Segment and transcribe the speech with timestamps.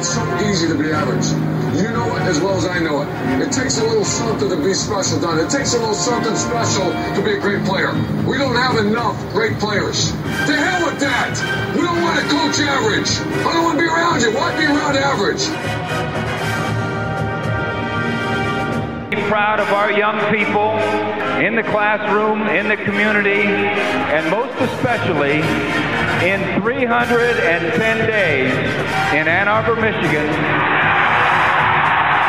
[0.00, 1.28] It's so easy to be average.
[1.76, 3.08] You know it as well as I know it.
[3.44, 5.38] It takes a little something to be special, Don.
[5.38, 7.92] It takes a little something special to be a great player.
[8.24, 10.10] We don't have enough great players.
[10.10, 11.36] To hell with that!
[11.76, 13.12] We don't want to coach average.
[13.44, 14.32] I don't want to be around you.
[14.32, 15.44] Why be around average?
[19.10, 20.80] Be proud of our young people
[21.44, 25.42] in the classroom, in the community, and most especially
[26.22, 28.52] in 310 days
[29.16, 30.28] in Ann Arbor, Michigan,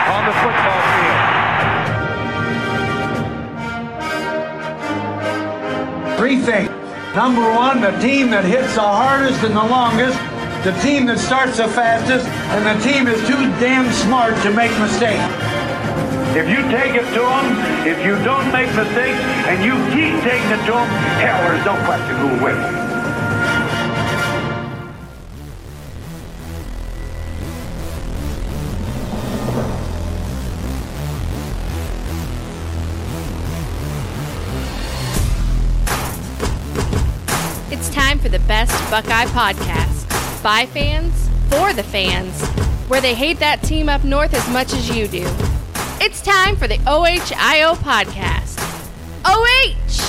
[0.07, 1.31] on the football field.
[6.17, 6.69] Three things.
[7.15, 10.17] Number one, the team that hits the hardest and the longest,
[10.63, 14.71] the team that starts the fastest, and the team is too damn smart to make
[14.79, 15.19] mistakes.
[16.31, 17.45] If you take it to them,
[17.85, 19.19] if you don't make mistakes,
[19.51, 20.87] and you keep taking it to them,
[21.19, 22.80] hell, there's no question who will win.
[38.51, 40.43] Best Buckeye podcast.
[40.43, 42.45] By fans, for the fans,
[42.89, 45.23] where they hate that team up north as much as you do.
[46.01, 48.59] It's time for the OHIO podcast.
[49.23, 50.01] OH!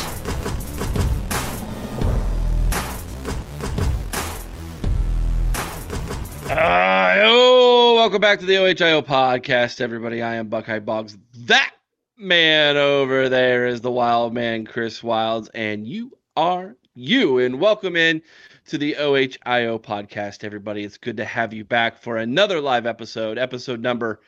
[6.50, 10.20] Uh, welcome back to the OHIO podcast, everybody.
[10.20, 11.16] I am Buckeye Boggs.
[11.46, 11.70] That
[12.18, 17.38] man over there is the wild man, Chris Wilds, and you are you.
[17.38, 18.20] And welcome in
[18.66, 20.84] to the OHIO podcast, everybody.
[20.84, 24.20] It's good to have you back for another live episode, episode number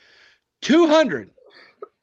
[0.63, 1.31] 200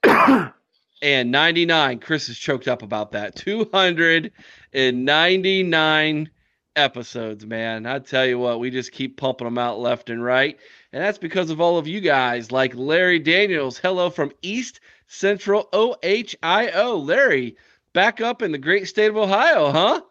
[0.03, 1.99] and 99.
[1.99, 3.35] Chris is choked up about that.
[3.35, 6.29] 299
[6.75, 7.87] episodes, man.
[7.87, 10.59] I tell you what, we just keep pumping them out left and right.
[10.93, 13.79] And that's because of all of you guys like Larry Daniels.
[13.79, 17.03] Hello from East Central OHIO.
[17.03, 17.55] Larry,
[17.93, 20.01] back up in the great state of Ohio, huh?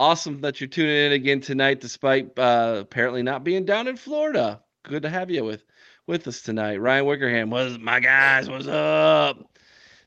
[0.00, 4.62] Awesome that you're tuning in again tonight, despite uh, apparently not being down in Florida.
[4.82, 5.62] Good to have you with
[6.06, 6.80] with us tonight.
[6.80, 9.58] Ryan Wickerham, was my guys, what's up?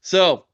[0.02, 0.46] So,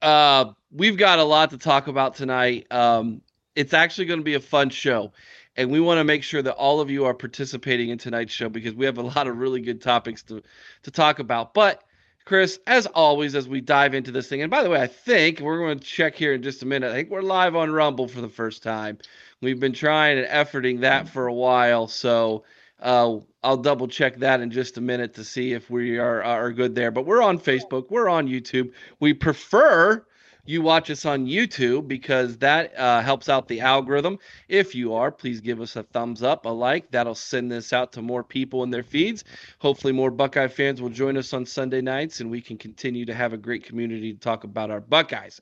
[0.00, 2.66] uh, we've got a lot to talk about tonight.
[2.70, 3.20] Um,
[3.54, 5.12] it's actually going to be a fun show,
[5.56, 8.48] and we want to make sure that all of you are participating in tonight's show
[8.48, 10.42] because we have a lot of really good topics to
[10.84, 11.52] to talk about.
[11.52, 11.84] But
[12.24, 15.40] Chris, as always, as we dive into this thing, and by the way, I think
[15.40, 16.90] we're going to check here in just a minute.
[16.90, 18.98] I think we're live on Rumble for the first time.
[19.40, 22.44] We've been trying and efforting that for a while, so
[22.80, 26.52] uh, I'll double check that in just a minute to see if we are are
[26.52, 26.92] good there.
[26.92, 28.72] But we're on Facebook, we're on YouTube.
[29.00, 30.04] We prefer
[30.44, 34.18] you watch us on YouTube because that uh, helps out the algorithm.
[34.48, 36.90] If you are, please give us a thumbs up, a like.
[36.90, 39.22] That'll send this out to more people in their feeds.
[39.60, 43.14] Hopefully, more Buckeye fans will join us on Sunday nights and we can continue to
[43.14, 45.40] have a great community to talk about our Buckeyes.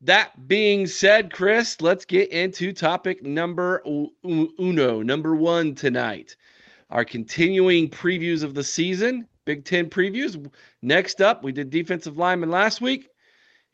[0.00, 6.36] That being said, Chris, let's get into topic number uno, number one tonight
[6.90, 10.50] our continuing previews of the season, Big Ten previews.
[10.80, 13.10] Next up, we did defensive linemen last week.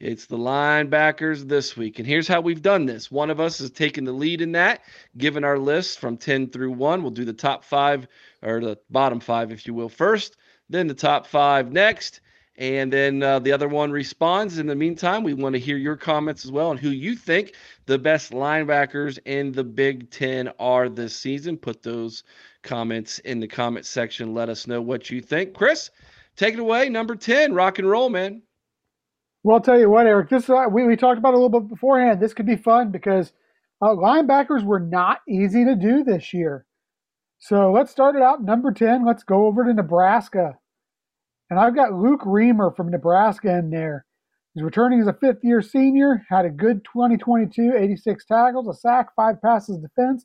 [0.04, 1.98] It's the linebackers this week.
[1.98, 3.10] And here's how we've done this.
[3.10, 4.82] One of us has taken the lead in that,
[5.16, 7.00] given our list from 10 through 1.
[7.00, 8.06] We'll do the top five,
[8.42, 10.36] or the bottom five, if you will, first,
[10.68, 12.20] then the top five next.
[12.58, 14.58] And then uh, the other one responds.
[14.58, 17.54] In the meantime, we want to hear your comments as well on who you think
[17.86, 21.56] the best linebackers in the Big Ten are this season.
[21.56, 22.24] Put those
[22.62, 24.34] comments in the comment section.
[24.34, 25.54] Let us know what you think.
[25.54, 25.90] Chris,
[26.36, 26.90] take it away.
[26.90, 28.42] Number 10, rock and roll, man.
[29.44, 31.68] Well, I'll tell you what, Eric, this uh, we, we talked about a little bit
[31.68, 32.18] beforehand.
[32.18, 33.34] This could be fun because
[33.82, 36.64] uh, linebackers were not easy to do this year.
[37.38, 38.42] So let's start it out.
[38.42, 40.54] Number 10, let's go over to Nebraska.
[41.50, 44.06] And I've got Luke Reimer from Nebraska in there.
[44.54, 49.08] He's returning as a fifth year senior, had a good 2022, 86 tackles, a sack,
[49.14, 50.24] five passes defense,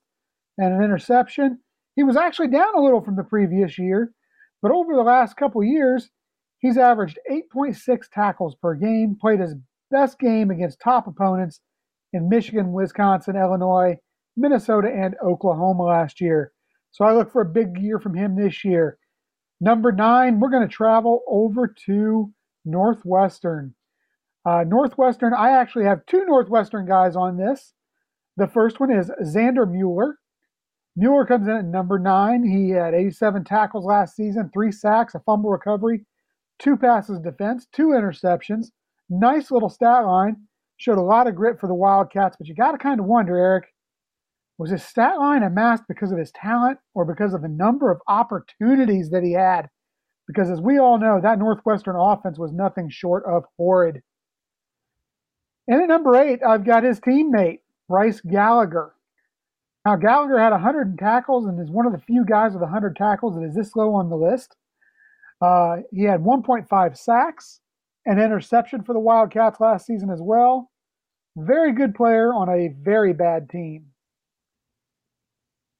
[0.57, 1.59] and an interception.
[1.97, 4.13] He was actually down a little from the previous year,
[4.61, 6.09] but over the last couple years,
[6.59, 9.55] he's averaged 8.6 tackles per game, played his
[9.91, 11.61] best game against top opponents
[12.13, 13.97] in Michigan, Wisconsin, Illinois,
[14.37, 16.53] Minnesota, and Oklahoma last year.
[16.91, 18.97] So I look for a big year from him this year.
[19.61, 22.31] Number nine, we're going to travel over to
[22.65, 23.75] Northwestern.
[24.45, 27.73] Uh, Northwestern, I actually have two Northwestern guys on this.
[28.37, 30.17] The first one is Xander Mueller.
[30.95, 32.43] Mueller comes in at number nine.
[32.43, 36.05] He had 87 tackles last season, three sacks, a fumble recovery,
[36.59, 38.67] two passes defense, two interceptions.
[39.09, 40.37] Nice little stat line.
[40.77, 43.37] Showed a lot of grit for the Wildcats, but you got to kind of wonder,
[43.37, 43.65] Eric,
[44.57, 48.01] Was his stat line amassed because of his talent or because of the number of
[48.07, 49.69] opportunities that he had?
[50.27, 54.01] Because as we all know, that Northwestern offense was nothing short of horrid.
[55.67, 58.93] And at number eight, I've got his teammate, Bryce Gallagher.
[59.85, 63.35] Now, Gallagher had 100 tackles and is one of the few guys with 100 tackles
[63.35, 64.55] that is this low on the list.
[65.41, 67.61] Uh, he had 1.5 sacks,
[68.05, 70.71] an interception for the Wildcats last season as well.
[71.37, 73.85] Very good player on a very bad team.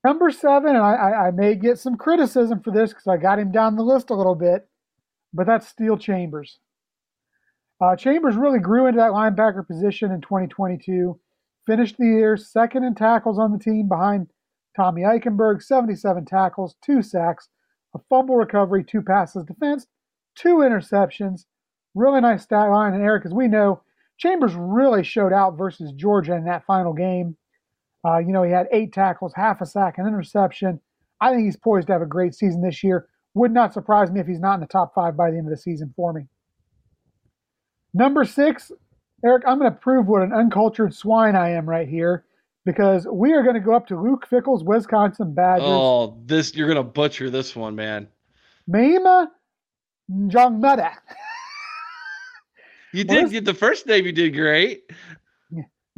[0.06, 3.52] Number seven, and I, I may get some criticism for this because I got him
[3.52, 4.70] down the list a little bit,
[5.34, 6.60] but that's Steele Chambers.
[7.82, 11.20] Uh, Chambers really grew into that linebacker position in 2022.
[11.66, 14.28] Finished the year second in tackles on the team behind
[14.76, 17.50] Tommy Eichenberg, 77 tackles, two sacks,
[17.96, 19.88] a fumble recovery, two passes defense,
[20.36, 21.46] two interceptions.
[21.96, 22.94] Really nice stat line.
[22.94, 23.82] And Eric, as we know,
[24.18, 27.36] Chambers really showed out versus Georgia in that final game.
[28.06, 30.80] Uh, you know, he had eight tackles, half a sack, an interception.
[31.22, 33.08] I think he's poised to have a great season this year.
[33.34, 35.52] Would not surprise me if he's not in the top five by the end of
[35.52, 36.28] the season for me.
[37.94, 38.72] Number six,
[39.24, 42.26] Eric, I'm going to prove what an uncultured swine I am right here
[42.72, 45.66] because we are going to go up to Luke Fickell's Wisconsin Badgers.
[45.68, 48.08] Oh, this you're going to butcher this one, man.
[48.70, 49.28] Maema
[50.12, 50.92] Njongmeta.
[52.94, 54.06] you did get the first name.
[54.06, 54.84] You did great.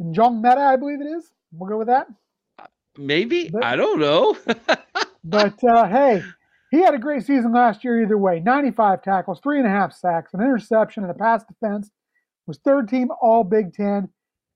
[0.00, 1.30] Njongmeta, I believe it is.
[1.52, 2.06] We'll go with that.
[2.96, 4.34] Maybe but, I don't know.
[5.24, 6.22] but uh, hey,
[6.70, 8.40] he had a great season last year either way.
[8.40, 11.90] 95 tackles, three and a half sacks, an interception, and a pass defense.
[12.46, 14.08] Was third team All Big Ten.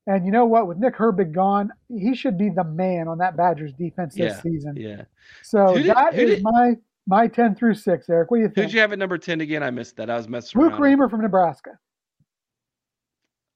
[0.07, 0.67] And you know what?
[0.67, 4.41] With Nick Herbig gone, he should be the man on that Badgers defense this yeah,
[4.41, 4.75] season.
[4.77, 5.03] Yeah.
[5.43, 8.09] So did, that is did, my my ten through six.
[8.09, 8.67] Eric, what do you think?
[8.67, 9.63] Who'd you have at number ten again?
[9.63, 10.09] I missed that.
[10.09, 10.81] I was messing Luke around.
[10.81, 11.77] Reimer from Nebraska.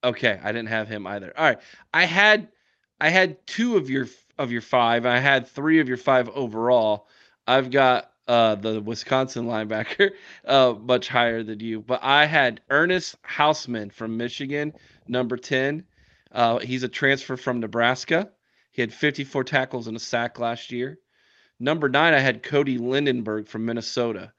[0.03, 1.31] Okay, I didn't have him either.
[1.37, 1.59] All right,
[1.93, 2.49] I had
[2.99, 4.07] I had two of your
[4.37, 5.05] of your five.
[5.05, 7.07] I had three of your five overall.
[7.47, 10.11] I've got uh, the Wisconsin linebacker
[10.45, 14.73] uh, much higher than you, but I had Ernest Hausmann from Michigan,
[15.07, 15.85] number ten.
[16.31, 18.29] Uh, he's a transfer from Nebraska.
[18.71, 20.99] He had 54 tackles and a sack last year.
[21.59, 24.31] Number nine, I had Cody Lindenberg from Minnesota,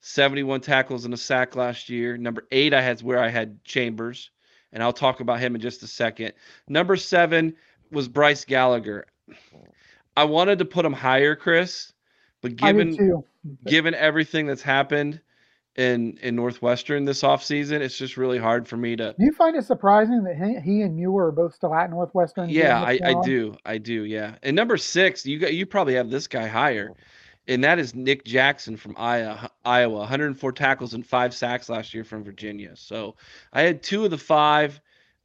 [0.00, 2.16] 71 tackles and a sack last year.
[2.16, 4.30] Number eight, I had where I had Chambers,
[4.72, 6.34] and I'll talk about him in just a second.
[6.68, 7.56] Number seven
[7.90, 9.06] was Bryce Gallagher.
[10.16, 11.92] I wanted to put him higher, Chris,
[12.42, 13.22] but given
[13.66, 15.20] given everything that's happened,
[15.78, 17.80] in in Northwestern this offseason.
[17.80, 19.14] It's just really hard for me to.
[19.16, 22.50] Do you find it surprising that he, he and you are both still at Northwestern?
[22.50, 23.56] Yeah, I, I do.
[23.64, 24.04] I do.
[24.04, 24.34] Yeah.
[24.42, 26.90] And number six, you got you probably have this guy higher,
[27.46, 29.50] and that is Nick Jackson from Iowa.
[29.64, 32.74] Iowa, 104 tackles and five sacks last year from Virginia.
[32.74, 33.14] So
[33.52, 34.80] I had two of the five,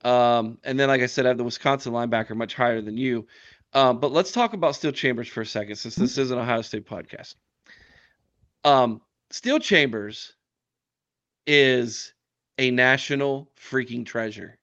[0.06, 3.26] um, and then like I said, I have the Wisconsin linebacker much higher than you.
[3.74, 6.62] Um, but let's talk about Steele Chambers for a second, since this is an Ohio
[6.62, 7.34] State podcast.
[8.64, 9.02] Um,
[9.32, 10.34] Steele Chambers
[11.48, 12.14] is
[12.58, 14.58] a national freaking treasure.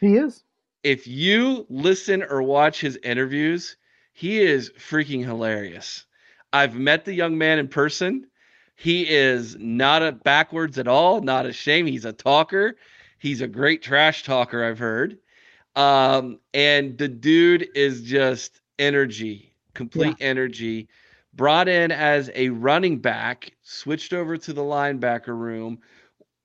[0.00, 0.44] He is.
[0.82, 3.76] If you listen or watch his interviews,
[4.12, 6.04] he is freaking hilarious.
[6.52, 8.26] I've met the young man in person.
[8.76, 11.86] He is not a backwards at all, not a shame.
[11.86, 12.76] He's a talker.
[13.18, 15.18] He's a great trash talker, I've heard.
[15.76, 20.26] Um, and the dude is just energy, complete yeah.
[20.26, 20.88] energy.
[21.32, 25.80] Brought in as a running back, switched over to the linebacker room,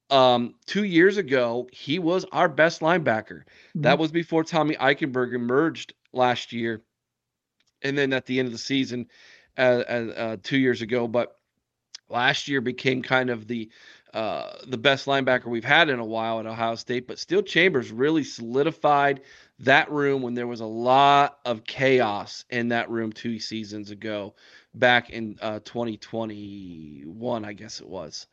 [0.10, 3.44] um, two years ago, he was our best linebacker.
[3.44, 3.82] Mm-hmm.
[3.82, 6.82] That was before Tommy Eichenberg emerged last year,
[7.82, 9.08] and then at the end of the season,
[9.58, 11.08] uh, uh, two years ago.
[11.08, 11.36] But
[12.10, 13.70] last year became kind of the
[14.14, 17.08] uh, the best linebacker we've had in a while at Ohio State.
[17.08, 19.22] But Steele Chambers really solidified
[19.60, 24.34] that room when there was a lot of chaos in that room two seasons ago,
[24.74, 28.26] back in uh, 2021, I guess it was.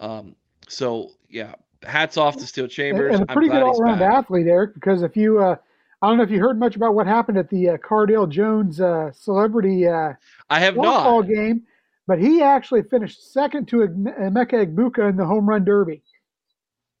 [0.00, 0.34] Um,
[0.68, 3.14] so yeah, hats off to Steele Chambers.
[3.14, 4.74] And a pretty good all around athlete, Eric.
[4.74, 5.56] Because if you, uh,
[6.02, 8.80] I don't know if you heard much about what happened at the uh, Cardale Jones
[8.80, 9.86] uh, celebrity.
[9.86, 10.14] Uh,
[10.48, 11.62] I have not football game,
[12.06, 16.02] but he actually finished second to Emeka Egbuka in the home run derby.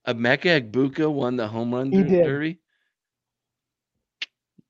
[0.06, 2.58] Emeka Egbuka won the home run he derby.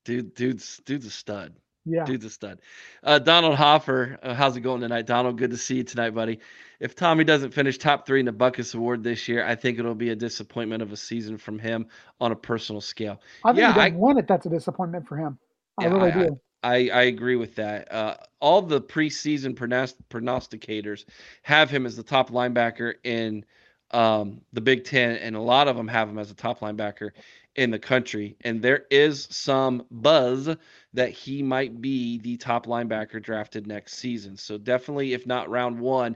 [0.03, 1.53] Dude, dude's dude's a stud.
[1.85, 2.05] Yeah.
[2.05, 2.59] Dude's a stud.
[3.03, 5.07] Uh, Donald Hoffer, uh, how's it going tonight?
[5.07, 6.39] Donald, good to see you tonight, buddy.
[6.79, 9.95] If Tommy doesn't finish top three in the Butkus Award this year, I think it'll
[9.95, 11.87] be a disappointment of a season from him
[12.19, 13.21] on a personal scale.
[13.43, 14.27] I think yeah, he I won it.
[14.27, 15.37] That's a disappointment for him.
[15.79, 16.39] I yeah, really I, do.
[16.63, 17.91] I, I agree with that.
[17.91, 21.05] Uh, all the preseason prognosticators
[21.41, 23.45] have him as the top linebacker in
[23.91, 27.11] um, the Big Ten, and a lot of them have him as a top linebacker
[27.55, 28.35] in the country.
[28.41, 30.49] And there is some buzz
[30.93, 34.37] that he might be the top linebacker drafted next season.
[34.37, 36.15] So definitely, if not round one,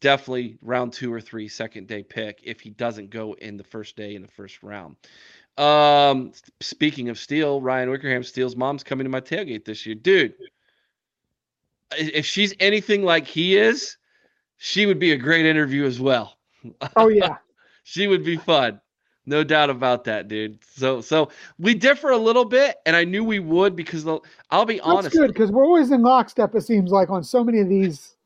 [0.00, 3.96] definitely round two or three, second day pick if he doesn't go in the first
[3.96, 4.96] day in the first round.
[5.58, 9.94] Um, speaking of Steele, Ryan Wickerham Steele's mom's coming to my tailgate this year.
[9.94, 10.34] Dude,
[11.98, 13.96] if she's anything like he is,
[14.56, 16.38] she would be a great interview as well.
[16.96, 17.36] Oh yeah.
[17.82, 18.80] she would be fun.
[19.30, 20.58] No doubt about that, dude.
[20.74, 24.80] So so we differ a little bit, and I knew we would because I'll be
[24.80, 24.82] honest.
[24.82, 25.16] That's honest.
[25.16, 26.52] good because we're always in lockstep.
[26.56, 28.16] It seems like on so many of these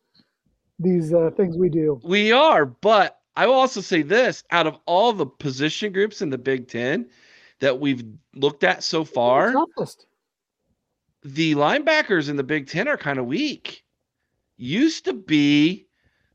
[0.78, 2.00] these uh, things we do.
[2.02, 6.30] We are, but I will also say this: out of all the position groups in
[6.30, 7.10] the Big Ten
[7.60, 8.02] that we've
[8.34, 9.52] looked at so far,
[11.22, 13.84] the linebackers in the Big Ten are kind of weak.
[14.56, 15.86] Used to be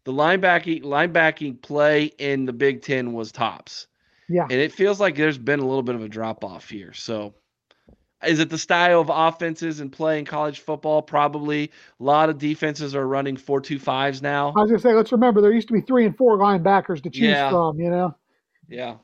[0.03, 3.87] the linebacking linebacking play in the Big Ten was tops.
[4.29, 4.43] Yeah.
[4.43, 6.93] And it feels like there's been a little bit of a drop off here.
[6.93, 7.33] So
[8.25, 11.01] is it the style of offenses and play in college football?
[11.01, 11.71] Probably.
[11.99, 14.53] A lot of defenses are running four two fives now.
[14.55, 17.09] I was gonna say, let's remember there used to be three and four linebackers to
[17.09, 17.49] choose Yeah.
[17.49, 17.79] from.
[17.79, 18.15] You know.
[18.67, 18.95] Yeah.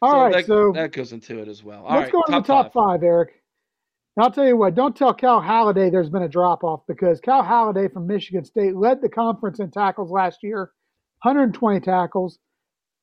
[0.00, 1.84] All so right, that, so that goes into it as well.
[1.84, 3.40] All let's right, go to the top five, Eric.
[4.16, 7.20] And I'll tell you what, don't tell Cal Haladay there's been a drop off because
[7.20, 10.72] Cal Haladay from Michigan State led the conference in tackles last year,
[11.22, 12.38] 120 tackles.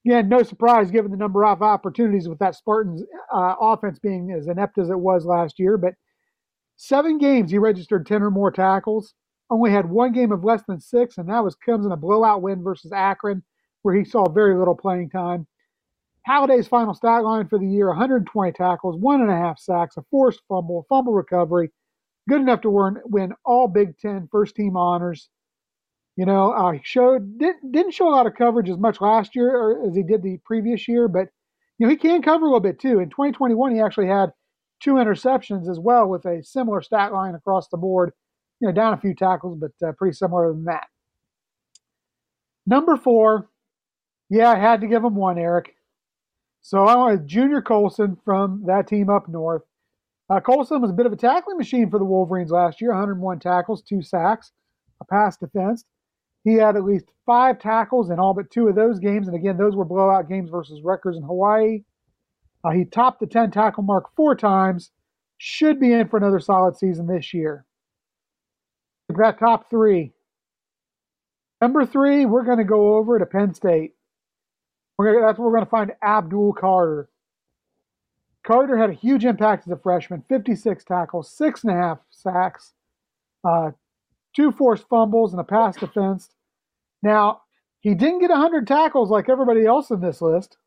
[0.06, 3.04] Again, no surprise given the number of opportunities with that Spartans
[3.34, 5.78] uh, offense being as inept as it was last year.
[5.78, 5.96] But
[6.78, 9.14] seven games he registered 10 or more tackles.
[9.50, 12.42] Only had one game of less than six, and that was comes in a blowout
[12.42, 13.44] win versus Akron,
[13.82, 15.48] where he saw very little playing time.
[16.28, 20.04] Haladay's final stat line for the year 120 tackles, one and a half sacks, a
[20.12, 21.72] forced fumble, fumble recovery,
[22.28, 25.30] good enough to win, win all Big Ten first team honors.
[26.20, 29.38] You know, uh, he showed didn't didn't show a lot of coverage as much last
[29.38, 31.30] year as he did the previous year, but
[31.78, 33.00] you know he can cover a little bit too.
[33.00, 34.34] In 2021, he actually had
[34.84, 38.12] two interceptions as well, with a similar stat line across the board.
[38.60, 40.88] You know, down a few tackles, but uh, pretty similar than that.
[42.68, 43.48] Number four,
[44.30, 45.74] yeah, I had to give him one, Eric.
[46.62, 49.62] So I went Junior Colson from that team up north.
[50.30, 53.40] Uh, Colson was a bit of a tackling machine for the Wolverines last year 101
[53.40, 54.52] tackles, two sacks,
[55.00, 55.86] a pass defense.
[56.44, 59.28] He had at least five tackles in all but two of those games.
[59.28, 61.84] And again, those were blowout games versus Rutgers in Hawaii.
[62.64, 64.92] Uh, he topped the 10 tackle mark four times.
[65.38, 67.66] Should be in for another solid season this year.
[69.16, 70.12] Got top three.
[71.62, 73.94] Number three, we're going to go over to Penn State.
[75.00, 77.10] Gonna, that's where we're going to find Abdul Carter.
[78.46, 82.74] Carter had a huge impact as a freshman 56 tackles, six and a half sacks,
[83.44, 83.72] uh,
[84.36, 86.30] two forced fumbles, and a pass defense.
[87.02, 87.42] Now,
[87.82, 90.58] he didn't get 100 tackles like everybody else in this list.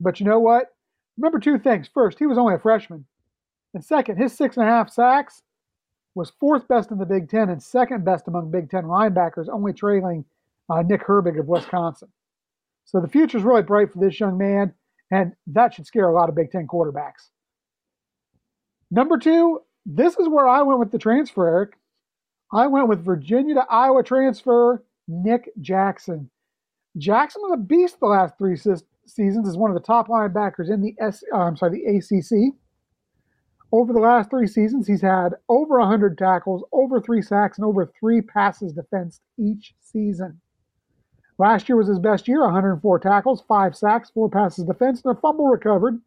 [0.00, 0.66] But you know what?
[1.16, 1.88] Remember two things.
[1.92, 3.06] First, he was only a freshman.
[3.74, 5.42] And second, his six and a half sacks
[6.14, 9.72] was fourth best in the Big Ten and second best among Big Ten linebackers, only
[9.72, 10.24] trailing
[10.68, 12.08] uh, Nick Herbig of Wisconsin.
[12.84, 14.72] So the future is really bright for this young man,
[15.10, 17.30] and that should scare a lot of Big Ten quarterbacks.
[18.90, 21.74] Number two, this is where I went with the transfer, Eric.
[22.56, 26.30] I went with Virginia to Iowa transfer, Nick Jackson.
[26.96, 30.70] Jackson was a beast the last three se- seasons as one of the top linebackers
[30.70, 31.22] in the S.
[31.34, 32.54] Uh, I'm sorry, the ACC.
[33.72, 37.92] Over the last three seasons, he's had over 100 tackles, over three sacks, and over
[38.00, 40.40] three passes defensed each season.
[41.38, 45.20] Last year was his best year 104 tackles, five sacks, four passes defensed, and a
[45.20, 46.00] fumble recovered.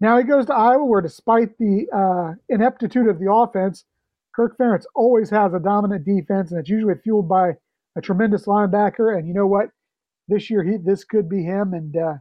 [0.00, 3.86] Now he goes to Iowa, where despite the uh, ineptitude of the offense,
[4.36, 7.52] Kirk Ferentz always has a dominant defense, and it's usually fueled by
[7.96, 9.18] a tremendous linebacker.
[9.18, 9.70] And you know what?
[10.28, 11.72] This year, he this could be him.
[11.72, 12.14] And uh,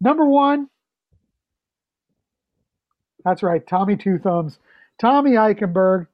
[0.00, 0.68] number one,
[3.24, 4.60] that's right, Tommy Two Thumbs,
[5.00, 6.06] Tommy Eichenberg,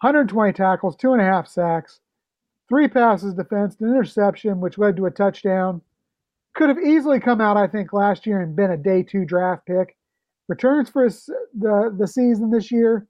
[0.00, 2.00] 120 tackles, two and a half sacks,
[2.68, 5.80] three passes defensed, an interception, which led to a touchdown.
[6.56, 9.66] Could have easily come out, I think, last year and been a day two draft
[9.66, 9.96] pick.
[10.48, 11.26] Returns for his,
[11.56, 13.06] the the season this year.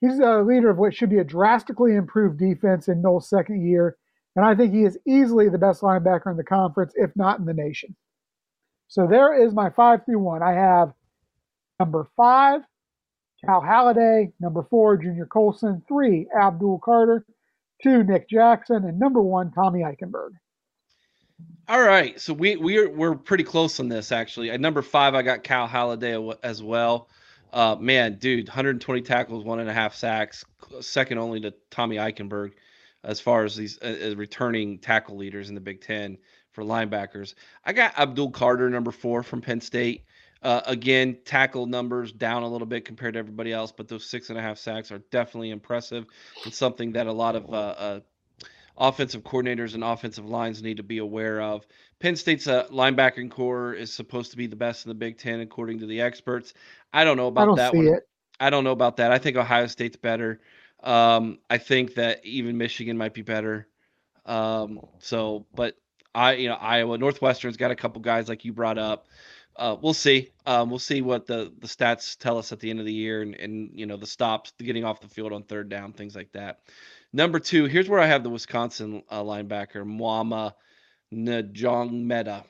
[0.00, 3.96] He's a leader of what should be a drastically improved defense in Knowles' second year,
[4.36, 7.44] and I think he is easily the best linebacker in the conference, if not in
[7.44, 7.96] the nation.
[8.86, 10.42] So there is my five through one.
[10.42, 10.92] I have
[11.80, 12.62] number five,
[13.44, 17.26] Cal Haladay, number four, Junior Colson, three, Abdul Carter,
[17.82, 20.30] two, Nick Jackson, and number one, Tommy Eichenberg.
[21.68, 24.50] All right, so we we're we're pretty close on this actually.
[24.50, 27.08] At number five, I got Cal Haladay as well.
[27.52, 30.44] Uh, man, dude, 120 tackles, one and a half sacks,
[30.80, 32.52] second only to Tommy Eichenberg
[33.04, 36.18] as far as these uh, returning tackle leaders in the Big Ten
[36.50, 37.34] for linebackers.
[37.64, 40.04] I got Abdul Carter, number four from Penn State.
[40.42, 44.30] Uh, again, tackle numbers down a little bit compared to everybody else, but those six
[44.30, 46.06] and a half sacks are definitely impressive.
[46.44, 48.00] It's something that a lot of uh, uh,
[48.76, 51.66] offensive coordinators and offensive lines need to be aware of.
[52.00, 55.40] Penn State's uh, linebacking core is supposed to be the best in the Big Ten,
[55.40, 56.54] according to the experts.
[56.92, 57.88] I don't know about don't that one.
[57.88, 58.08] it.
[58.38, 59.10] I don't know about that.
[59.10, 60.40] I think Ohio State's better.
[60.82, 63.66] Um, I think that even Michigan might be better.
[64.26, 65.76] Um, so, but
[66.14, 69.08] I, you know, Iowa Northwestern's got a couple guys like you brought up.
[69.56, 70.30] Uh, we'll see.
[70.46, 73.22] Um, we'll see what the the stats tell us at the end of the year,
[73.22, 76.14] and and you know the stops, the getting off the field on third down, things
[76.14, 76.60] like that.
[77.12, 80.52] Number two, here's where I have the Wisconsin uh, linebacker Mwama
[81.12, 82.44] Njongmeta.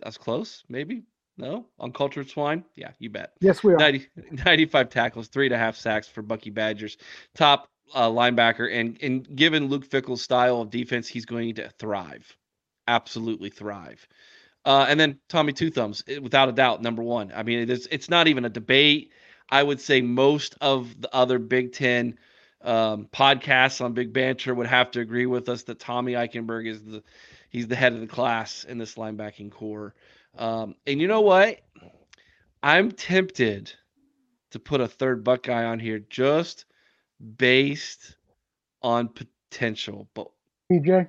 [0.00, 1.02] That's close, maybe.
[1.36, 2.64] No, on uncultured swine.
[2.76, 3.32] Yeah, you bet.
[3.40, 3.78] Yes, we are.
[3.78, 4.06] 90,
[4.44, 6.98] 95 tackles, three and a half sacks for Bucky Badgers.
[7.34, 12.36] Top uh, linebacker, and and given Luke Fickell's style of defense, he's going to thrive,
[12.88, 14.06] absolutely thrive.
[14.66, 17.32] Uh, and then Tommy Two Thumbs, eh, without a doubt, number one.
[17.34, 19.12] I mean, it's it's not even a debate.
[19.48, 22.18] I would say most of the other Big Ten
[22.62, 26.82] um, podcasts on Big Banter would have to agree with us that Tommy Eichenberg is
[26.82, 27.02] the
[27.48, 29.94] he's the head of the class in this linebacking core.
[30.36, 31.60] Um, and you know what?
[32.62, 33.72] I'm tempted
[34.50, 36.66] to put a third Buckeye on here just
[37.36, 38.16] based
[38.82, 40.28] on potential, but
[40.70, 41.08] PJ.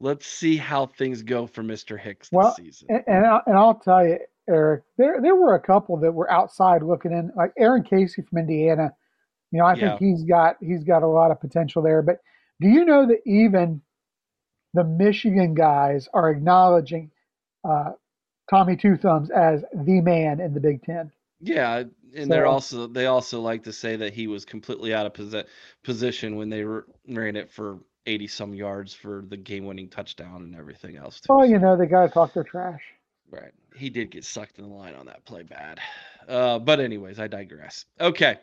[0.00, 1.98] let's see how things go for Mr.
[1.98, 2.88] Hicks this season.
[2.90, 4.18] And, and, I, and I'll tell you,
[4.48, 8.38] Eric, there there were a couple that were outside looking in, like Aaron Casey from
[8.38, 8.92] Indiana.
[9.54, 9.96] You know, I Yeah.
[9.96, 12.02] think he's got he's got a lot of potential there.
[12.02, 12.20] But
[12.60, 13.80] do you know that even
[14.72, 17.12] the Michigan guys are acknowledging
[17.62, 17.92] uh,
[18.50, 21.12] Tommy Two Thumbs as the man in the Big Ten?
[21.40, 21.84] Yeah,
[22.16, 25.46] and they're also they also like to say that he was completely out of posi-
[25.84, 30.56] position when they r- ran it for 80 some yards for the game-winning touchdown and
[30.56, 31.20] everything else.
[31.20, 31.32] Too.
[31.32, 32.82] Oh, you know, they got to talk their trash.
[33.30, 33.52] Right.
[33.76, 35.80] He did get sucked in the line on that play bad.
[36.28, 37.84] Uh, but anyways, I digress.
[38.00, 38.38] Okay.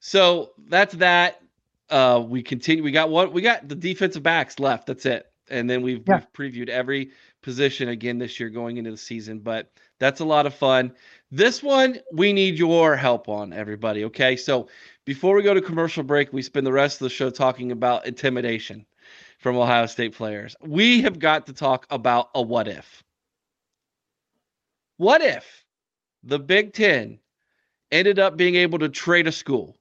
[0.00, 1.40] So that's that.
[1.88, 2.82] Uh, we continue.
[2.82, 4.86] We got what we got the defensive backs left.
[4.86, 5.26] That's it.
[5.48, 6.22] And then we've, Yeah.
[6.36, 7.10] we've previewed every
[7.42, 10.92] position again this year going into the season, but that's a lot of fun.
[11.32, 14.04] This one we need your help on, everybody.
[14.04, 14.36] Okay.
[14.36, 14.68] So
[15.04, 18.06] before we go to commercial break, we spend the rest of the show talking about
[18.06, 18.86] intimidation
[19.38, 20.54] from Ohio State players.
[20.62, 23.02] We have got to talk about a what if.
[24.98, 25.64] What if
[26.22, 27.18] the Big Ten
[27.90, 29.76] ended up being able to trade a school,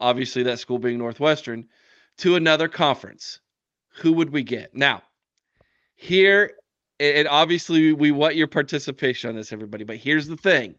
[0.00, 1.66] obviously that school being Northwestern,
[2.18, 3.40] to another conference?
[4.00, 4.74] Who would we get?
[4.74, 5.02] Now,
[5.96, 6.52] here,
[6.98, 10.74] and obviously we want your participation on this, everybody, but here's the thing.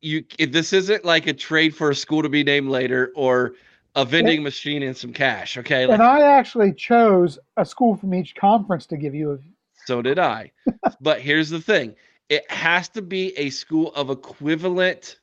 [0.00, 3.54] You this isn't like a trade for a school to be named later or
[3.96, 5.86] a vending machine and some cash, okay?
[5.86, 9.32] Like, And I actually chose a school from each conference to give you.
[9.32, 9.38] A,
[9.86, 10.52] So did I.
[11.00, 11.96] but here's the thing
[12.28, 15.18] it has to be a school of equivalent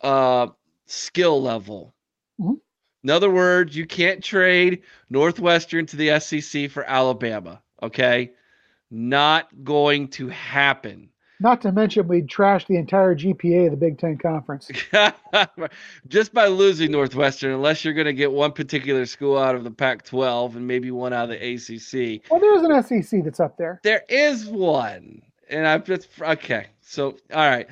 [0.00, 0.48] uh,
[0.86, 1.94] skill level.
[2.40, 2.58] Mhm.
[3.02, 7.60] In other words, you can't trade Northwestern to the SEC for Alabama.
[7.82, 8.32] Okay.
[8.90, 11.10] Not going to happen.
[11.40, 14.70] not to mention, we'd trash the entire GPA of the Big Ten Conference.
[16.08, 19.70] Just by losing Northwestern, unless you're going to get one particular school out of the
[19.70, 22.22] Pac 12 and maybe one out of the ACC.
[22.30, 23.80] Well, there's an SEC that's up there.
[23.82, 25.20] There is one,
[25.50, 26.68] and I've just okay.
[26.80, 27.66] So all right.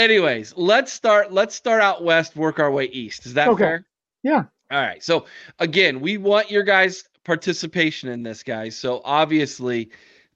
[0.00, 1.30] Anyways, let's start.
[1.30, 3.26] Let's start out west, work our way east.
[3.26, 3.64] Is that Okay.
[3.64, 3.86] fair?
[4.22, 4.44] Yeah.
[4.70, 5.02] All right.
[5.04, 5.26] So
[5.58, 8.78] again, we want your guys' participation in this, guys.
[8.78, 9.90] So obviously,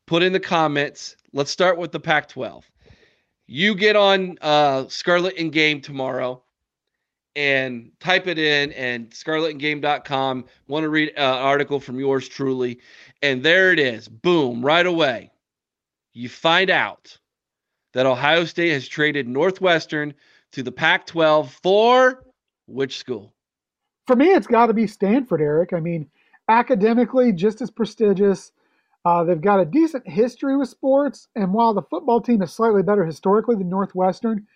[0.07, 1.16] put in the comments.
[1.33, 2.64] Let's start with the Pac-12.
[3.46, 6.42] You get on uh, Scarlet and Game tomorrow
[7.35, 10.44] and type it in and scarletandgame.com.
[10.68, 12.81] Want to read uh, an article from yours truly.
[13.22, 14.09] And there it is.
[14.09, 15.31] Boom, right away.
[16.12, 17.16] You find out
[17.94, 20.14] that Ohio State has traded Northwestern
[20.52, 22.24] to the Pac 12 for
[22.66, 23.33] which school?
[24.07, 25.72] For me, it's got to be Stanford, Eric.
[25.72, 26.11] I mean,
[26.48, 28.52] academically, just as prestigious.
[29.07, 32.83] Uh, they've got a decent history with sports, and while the football team is slightly
[32.83, 34.46] better historically than Northwestern,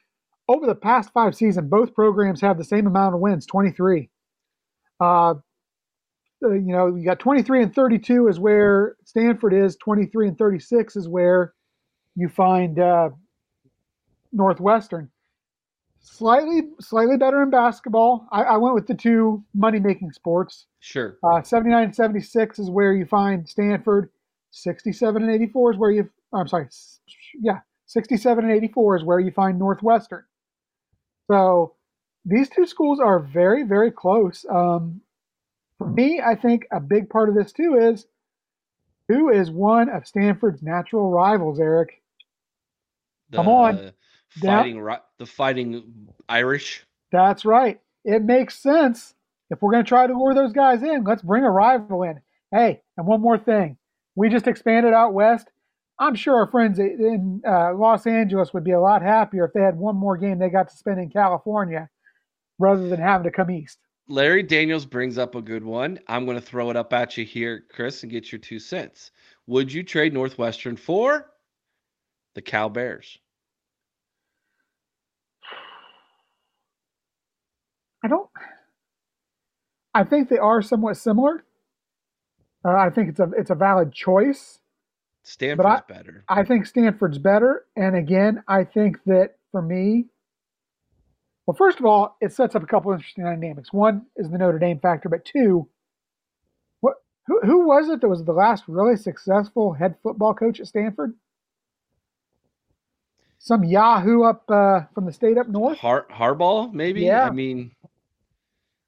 [0.49, 4.09] over the past five seasons, both programs have the same amount of wins 23.
[5.01, 5.35] Uh,
[6.43, 10.97] uh, you know, you got 23 and 32 is where Stanford is, 23 and 36
[10.97, 11.53] is where
[12.15, 13.11] you find uh,
[14.33, 15.11] Northwestern.
[16.01, 18.27] Slightly, slightly better in basketball.
[18.31, 20.67] I, I went with the two money-making sports.
[20.81, 21.19] Sure.
[21.23, 24.11] Uh, 79 and 76 is where you find Stanford.
[24.51, 26.69] 67 and 84 is where you, I'm sorry,
[27.41, 30.25] yeah, 67 and 84 is where you find Northwestern.
[31.31, 31.75] So
[32.25, 34.47] these two schools are very, very close.
[34.51, 35.01] Um,
[35.77, 38.07] for me, I think a big part of this too is
[39.09, 42.03] who is one of Stanford's natural rivals, Eric?
[43.33, 43.93] Come on.
[44.31, 46.85] Fighting Ri- the fighting Irish.
[47.13, 47.81] That's right.
[48.05, 49.15] It makes sense.
[49.51, 52.21] If we're going to try to lure those guys in, let's bring a rival in.
[52.51, 53.79] Hey, and one more thing.
[54.15, 55.49] We just expanded out west.
[55.99, 59.61] I'm sure our friends in uh, Los Angeles would be a lot happier if they
[59.61, 61.89] had one more game they got to spend in California
[62.59, 63.79] rather than having to come east.
[64.09, 65.99] Larry Daniels brings up a good one.
[66.09, 69.11] I'm going to throw it up at you here, Chris, and get your two cents.
[69.47, 71.31] Would you trade Northwestern for
[72.35, 73.19] the Cal Bears?
[78.05, 78.29] I don't.
[79.95, 81.45] I think they are somewhat similar.
[82.65, 84.61] Uh, I think it's a it's a valid choice.
[85.25, 86.25] Stanford's better.
[86.29, 90.07] I think Stanford's better, and again, I think that for me,
[91.47, 93.73] well, first of all, it sets up a couple of interesting dynamics.
[93.73, 95.69] One is the Notre Dame factor, but two,
[96.81, 100.67] what who who was it that was the last really successful head football coach at
[100.69, 101.15] Stanford?
[103.39, 105.79] Some Yahoo up uh, from the state up north.
[105.79, 107.03] Har- Harbaugh, maybe.
[107.03, 107.27] Yeah.
[107.27, 107.73] I mean,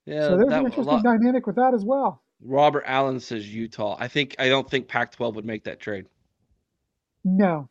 [0.06, 0.22] yeah.
[0.28, 2.22] so there's an interesting lot- dynamic with that as well.
[2.42, 3.96] Robert Allen says Utah.
[4.00, 6.06] I think I don't think Pac-12 would make that trade.
[7.24, 7.68] No,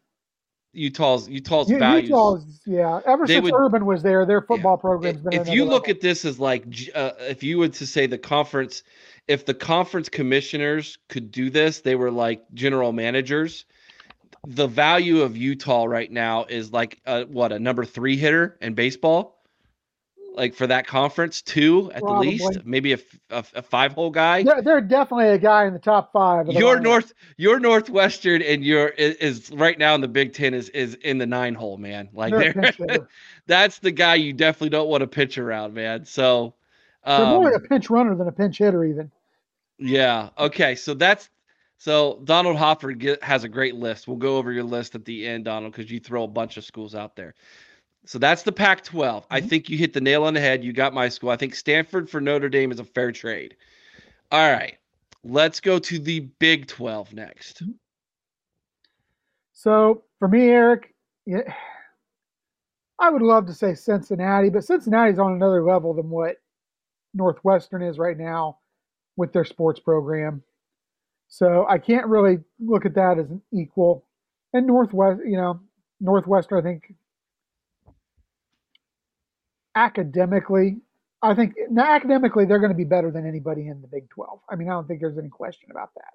[0.73, 2.09] Utah's Utah's U- values.
[2.09, 2.99] Utah's yeah.
[3.07, 5.33] Ever They since would- Urban was there, their football program's been.
[5.33, 5.95] if you look level.
[5.95, 8.83] at this as like uh, if you would to say the conference
[9.27, 13.65] if the conference commissioners could do this they were like general managers
[14.47, 18.73] the value of utah right now is like uh, what a number three hitter in
[18.75, 19.38] baseball
[20.33, 22.37] like for that conference two at Probably.
[22.37, 22.99] the least maybe a
[23.31, 26.47] a five hole guy They're, they're definitely a guy in the top five.
[26.47, 26.83] Your lineup.
[26.83, 30.95] north your northwestern and your is, is right now in the big ten is is
[30.95, 32.33] in the nine hole man like
[33.47, 36.53] that's the guy you definitely don't want to pitch around man so
[37.05, 39.11] They're more um, like a pinch runner than a pinch hitter, even.
[39.77, 40.29] Yeah.
[40.37, 40.75] Okay.
[40.75, 41.29] So that's
[41.77, 44.07] so Donald Hopper get, has a great list.
[44.07, 46.65] We'll go over your list at the end, Donald, because you throw a bunch of
[46.65, 47.35] schools out there.
[48.05, 49.23] So that's the Pac-12.
[49.29, 49.47] I mm-hmm.
[49.47, 50.63] think you hit the nail on the head.
[50.63, 51.29] You got my school.
[51.29, 53.55] I think Stanford for Notre Dame is a fair trade.
[54.31, 54.77] All right.
[55.23, 57.63] Let's go to the Big 12 next.
[57.63, 57.71] Mm-hmm.
[59.53, 60.93] So for me, Eric,
[61.25, 61.53] yeah,
[62.97, 66.37] I would love to say Cincinnati, but Cincinnati's on another level than what
[67.13, 68.59] Northwestern is right now
[69.17, 70.43] with their sports program.
[71.27, 74.05] So I can't really look at that as an equal.
[74.53, 75.59] And Northwest, you know,
[75.99, 76.93] Northwestern, I think
[79.79, 80.77] academically,
[81.21, 84.39] I think now academically they're going to be better than anybody in the Big 12.
[84.49, 86.13] I mean, I don't think there's any question about that.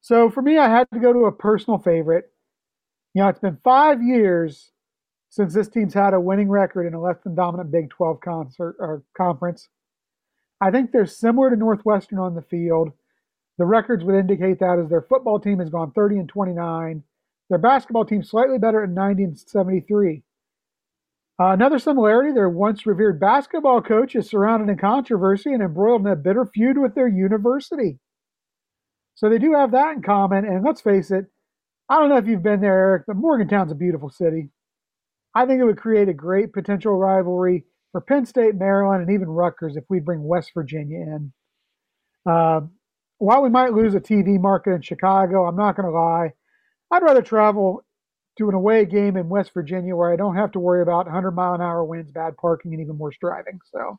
[0.00, 2.32] So for me, I had to go to a personal favorite.
[3.14, 4.70] You know, it's been five years
[5.30, 8.76] since this team's had a winning record in a less than dominant Big 12 concert
[8.78, 9.68] or conference.
[10.60, 12.92] I think they're similar to Northwestern on the field.
[13.58, 17.02] The records would indicate that as their football team has gone 30 and 29.
[17.48, 20.22] Their basketball team slightly better at 90 and 73.
[21.42, 26.06] Uh, another similarity, their once revered basketball coach is surrounded in controversy and embroiled in
[26.06, 27.98] a bitter feud with their university.
[29.16, 30.44] So they do have that in common.
[30.44, 31.24] And let's face it,
[31.88, 34.50] I don't know if you've been there, Eric, but Morgantown's a beautiful city.
[35.34, 39.26] I think it would create a great potential rivalry for Penn State, Maryland, and even
[39.26, 41.32] Rutgers if we bring West Virginia in.
[42.24, 42.60] Uh,
[43.18, 46.34] while we might lose a TV market in Chicago, I'm not going to lie.
[46.92, 47.84] I'd rather travel
[48.38, 51.32] to an away game in West Virginia where I don't have to worry about 100
[51.32, 53.58] mile an hour winds, bad parking, and even worse driving.
[53.70, 53.98] So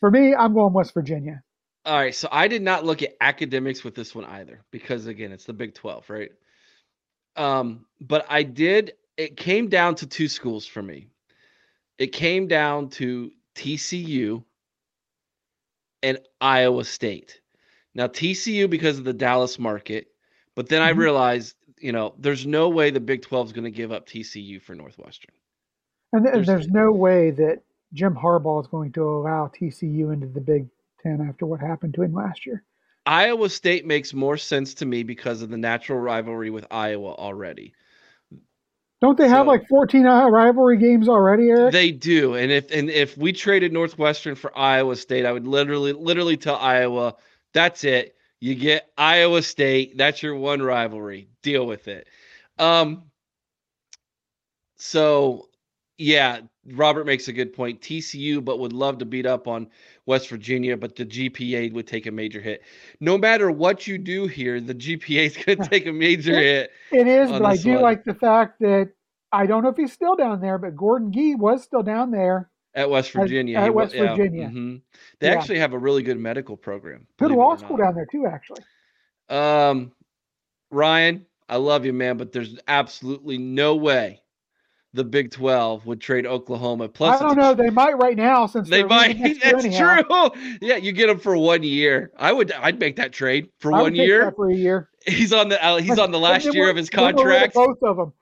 [0.00, 1.42] for me, I'm going West Virginia.
[1.84, 2.14] All right.
[2.14, 5.52] So I did not look at academics with this one either because, again, it's the
[5.52, 6.30] Big 12, right?
[7.36, 11.08] Um, but I did, it came down to two schools for me.
[11.98, 14.44] It came down to TCU
[16.02, 17.40] and Iowa State.
[17.94, 20.08] Now, TCU because of the Dallas market,
[20.56, 20.96] but then I Mhm.
[20.98, 24.58] realized, you know, there's no way the Big 12 is going to give up TCU
[24.60, 25.30] for Northwestern.
[26.12, 30.26] And th- There's- there's, no way that Jim Harbaugh is going to allow TCU into
[30.26, 30.66] the Big
[31.02, 32.64] Ten after what happened to him last year.
[33.04, 37.74] Iowa State makes more sense to me because of the natural rivalry with Iowa already.
[39.02, 41.72] Don't they have So- like 14 uh, rivalry games already, Eric?
[41.72, 45.92] They do, and if and if we traded Northwestern for Iowa State, I would literally
[45.92, 47.14] literally tell Iowa,
[47.52, 48.16] that's it.
[48.40, 49.96] You get Iowa State.
[49.96, 51.28] That's your one rivalry.
[51.42, 52.08] Deal with it.
[52.58, 53.04] Um.
[54.78, 55.48] So,
[55.96, 56.40] yeah,
[56.72, 57.80] Robert makes a good point.
[57.80, 59.68] TCU, but would love to beat up on
[60.04, 62.62] West Virginia, but the GPA would take a major hit.
[63.00, 66.70] No matter what you do here, the GPA is going to take a major hit.
[66.92, 67.82] it is, but I do one.
[67.82, 68.90] like the fact that
[69.32, 72.50] I don't know if he's still down there, but Gordon Gee was still down there.
[72.76, 73.58] At West Virginia.
[73.58, 74.48] at wa- West Virginia.
[74.48, 74.82] mhm.
[75.18, 75.34] They Yeah.
[75.34, 77.06] actually have a really good medical program.
[77.16, 78.62] Put a law school down there too, actually.
[79.30, 79.92] Um,
[80.70, 84.20] Ryan, I love you, man, but there's absolutely no way
[84.92, 86.88] the Big 12 would trade Oklahoma.
[86.88, 87.54] Plus, I don't know.
[87.54, 89.16] They might right now since They might.
[89.42, 90.28] That's anyhow.
[90.28, 90.58] true.
[90.60, 92.12] Yeah, you get him for one year.
[92.18, 92.52] I would.
[92.52, 94.32] I'd make that trade for I one year.
[94.32, 94.90] for a year.
[95.06, 95.64] He's on the.
[95.64, 97.54] Uh, he's on the last year of his then we're rid of contract.
[97.54, 98.12] Both of them.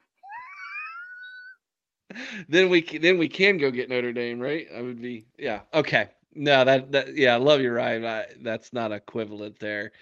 [2.49, 4.67] Then we c- then we can go get Notre Dame, right?
[4.77, 5.27] I would be.
[5.39, 5.61] Yeah.
[5.73, 6.09] Okay.
[6.35, 7.35] No, that that yeah.
[7.35, 8.05] I love you, Ryan.
[8.05, 9.93] I, that's not equivalent there.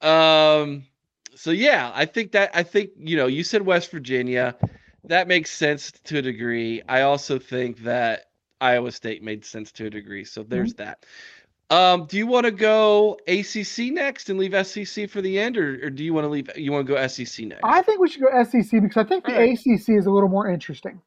[0.00, 0.84] Um.
[1.34, 4.56] So yeah, I think that I think you know you said West Virginia.
[5.04, 6.80] That makes sense to a degree.
[6.88, 10.24] I also think that Iowa State made sense to a degree.
[10.24, 11.04] So there's that.
[11.70, 15.86] Um, do you want to go ACC next and leave SEC for the end, or,
[15.86, 16.48] or do you want to leave?
[16.56, 17.60] You want to go SEC next?
[17.64, 19.52] I think we should go SEC because I think the All right.
[19.52, 21.00] ACC is a little more interesting.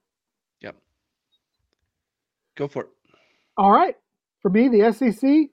[2.57, 2.89] Go for it.
[3.55, 3.95] All right.
[4.41, 5.49] For me, the SEC,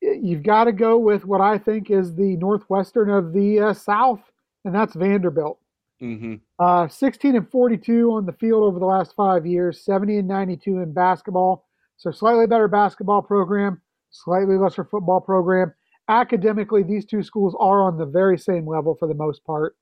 [0.00, 4.20] you've got to go with what I think is the Northwestern of the uh, South,
[4.64, 5.58] and that's Vanderbilt.
[6.02, 6.36] Mm-hmm.
[6.58, 10.78] Uh, 16 and 42 on the field over the last five years, 70 and 92
[10.78, 11.66] in basketball.
[11.96, 15.74] So slightly better basketball program, slightly lesser football program.
[16.08, 19.76] Academically, these two schools are on the very same level for the most part.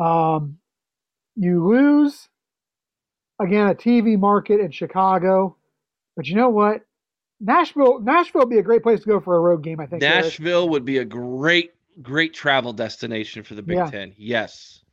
[0.00, 0.58] Um,
[1.36, 2.28] you lose
[3.42, 5.56] again a TV market in Chicago,
[6.16, 6.82] but you know what?
[7.40, 9.80] Nashville, Nashville would be a great place to go for a road game.
[9.80, 10.02] I think.
[10.02, 10.24] Eric.
[10.24, 13.90] Nashville would be a great, great travel destination for the Big Yeah.
[13.90, 14.14] Ten.
[14.16, 14.84] Yes.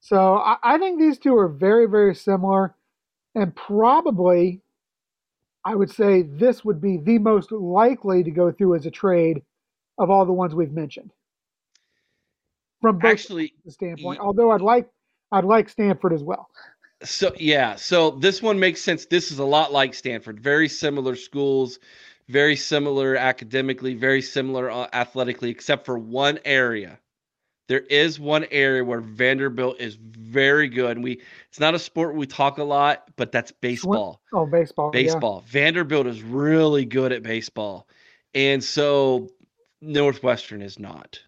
[0.00, 2.74] So I, I think these two are very, very similar,
[3.34, 4.60] and probably,
[5.64, 9.42] I would say this would be the most likely to go through as a trade
[9.98, 11.12] of all the ones we've mentioned.
[12.80, 14.88] From both Actually, the standpoint, although I'd like
[15.30, 16.48] I'd like Stanford as well.
[17.02, 19.06] So yeah, so this one makes sense.
[19.06, 20.40] This is a lot like Stanford.
[20.40, 21.78] Very similar schools,
[22.28, 26.98] very similar academically, very similar uh, athletically, except for one area.
[27.68, 30.96] There is one area where Vanderbilt is very good.
[30.96, 34.20] And we it's not a sport we talk a lot, but that's baseball.
[34.32, 34.90] Oh, baseball.
[34.92, 35.02] yeah.
[35.02, 35.44] baseball.
[35.46, 37.86] Vanderbilt is really good at baseball.
[38.34, 39.28] And so
[39.80, 41.20] Northwestern is not.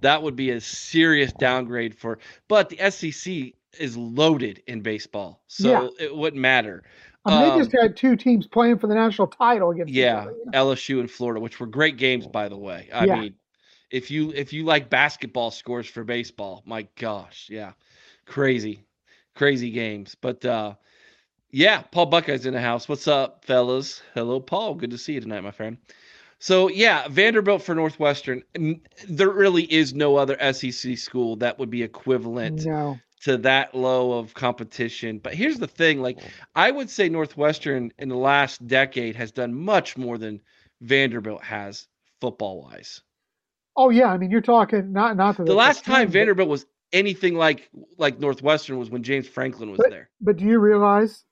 [0.00, 5.42] That would be a serious downgrade for but the SEC is loaded in baseball.
[5.48, 5.88] So Yeah.
[5.98, 6.84] it wouldn't matter.
[7.24, 10.20] I mean, they Um, just had two teams playing for the national title against yeah,
[10.22, 10.52] other, you know?
[10.52, 12.88] LSU and Florida, which were great games by the way.
[12.92, 13.16] I Yeah.
[13.16, 13.34] mean,
[13.90, 17.72] if you if you like basketball scores for baseball, my gosh, yeah.
[18.26, 18.84] Crazy.
[19.34, 20.14] Crazy games.
[20.14, 20.74] But uh
[21.50, 22.88] yeah, Paul Buckeye's in the house.
[22.88, 24.02] What's up, fellas?
[24.14, 24.74] Hello, Paul.
[24.74, 25.78] Good to see you tonight, my friend.
[26.38, 28.42] So yeah, Vanderbilt for Northwestern.
[29.08, 32.98] There really is no other SEC school that would be equivalent No.
[33.26, 35.18] To that low of competition.
[35.18, 36.18] But here's the thing: like
[36.54, 40.40] I would say, Northwestern in the last decade has done much more than
[40.80, 41.88] Vanderbilt has
[42.20, 43.02] football wise.
[43.76, 47.34] Oh yeah, I mean you're talking not not The last time but- Vanderbilt was anything
[47.34, 50.08] like like Northwestern was when James Franklin was But- there.
[50.20, 51.24] But do you realize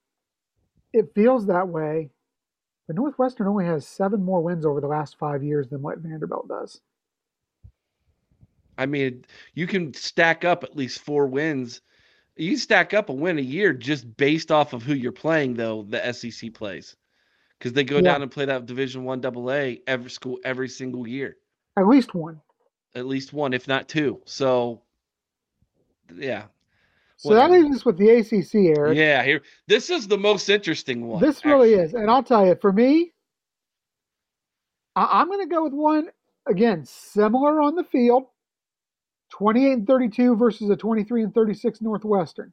[0.92, 2.10] it feels that way?
[2.88, 6.48] But Northwestern only has seven more wins over the last five years than what Vanderbilt
[6.48, 6.80] does.
[8.78, 11.80] I mean, you can stack up at least four wins.
[12.36, 15.82] You stack up a win a year just based off of who you're playing, though
[15.88, 16.96] the SEC plays,
[17.58, 18.02] because they go Yeah.
[18.02, 21.36] down and play that Division One Double A every school every single year,
[21.76, 22.40] At least one.
[22.96, 24.20] at least one, if not two.
[24.24, 24.82] So,
[26.16, 26.46] yeah,
[27.16, 28.96] So that leaves us with the ACC, Eric.
[28.98, 29.22] yeah.
[29.22, 31.22] Here, this is the most interesting one.
[31.22, 31.84] this really actually.
[31.84, 31.94] is.
[31.94, 33.12] And I'll tell you, for me,
[34.96, 36.10] I- I'm going to go with one,
[36.48, 38.24] again, similar on the field
[39.34, 42.52] 28 and 32 versus a 23 and 36 Northwestern.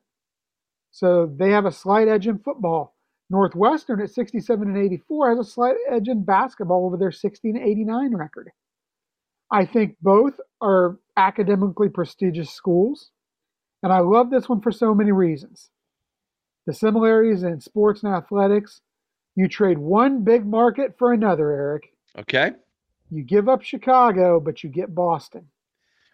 [0.89, 2.95] So they have a slight edge in football.
[3.29, 7.63] Northwestern at 67 and 84 has a slight edge in basketball over their 16 and
[7.63, 8.49] 89 record.
[9.51, 13.11] I think both are academically prestigious schools.
[13.83, 15.69] And I love this one for so many reasons.
[16.65, 18.81] The similarities in sports and athletics.
[19.35, 21.93] You trade one big market for another, Eric.
[22.17, 22.53] Okay.
[23.11, 25.47] You give up Chicago, but you get Boston.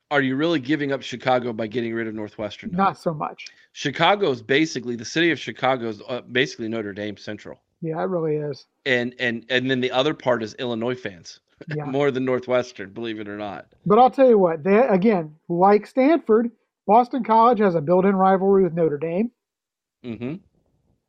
[0.10, 2.72] Are you really giving up Chicago by getting rid of Northwestern?
[2.72, 3.46] Not so much.
[3.74, 7.60] Chicago is basically the city of Chicago is uh, basically Notre Dame Central.
[7.82, 8.66] Yeah, it really is.
[8.86, 11.40] and and and then the other part is Illinois fans
[11.76, 11.86] Yeah.
[11.86, 13.68] more than Northwestern, believe it or not.
[13.86, 16.52] But I'll tell you what, they again, like Stanford,
[16.88, 19.32] Boston College has a built-in rivalry with Notre Dame.
[20.04, 20.36] hmm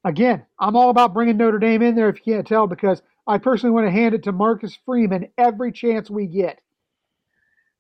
[0.05, 3.39] Again, I'm all about bringing Notre Dame in there if you can't tell because I
[3.39, 6.61] personally want to hand it to Marcus Freeman every chance we get.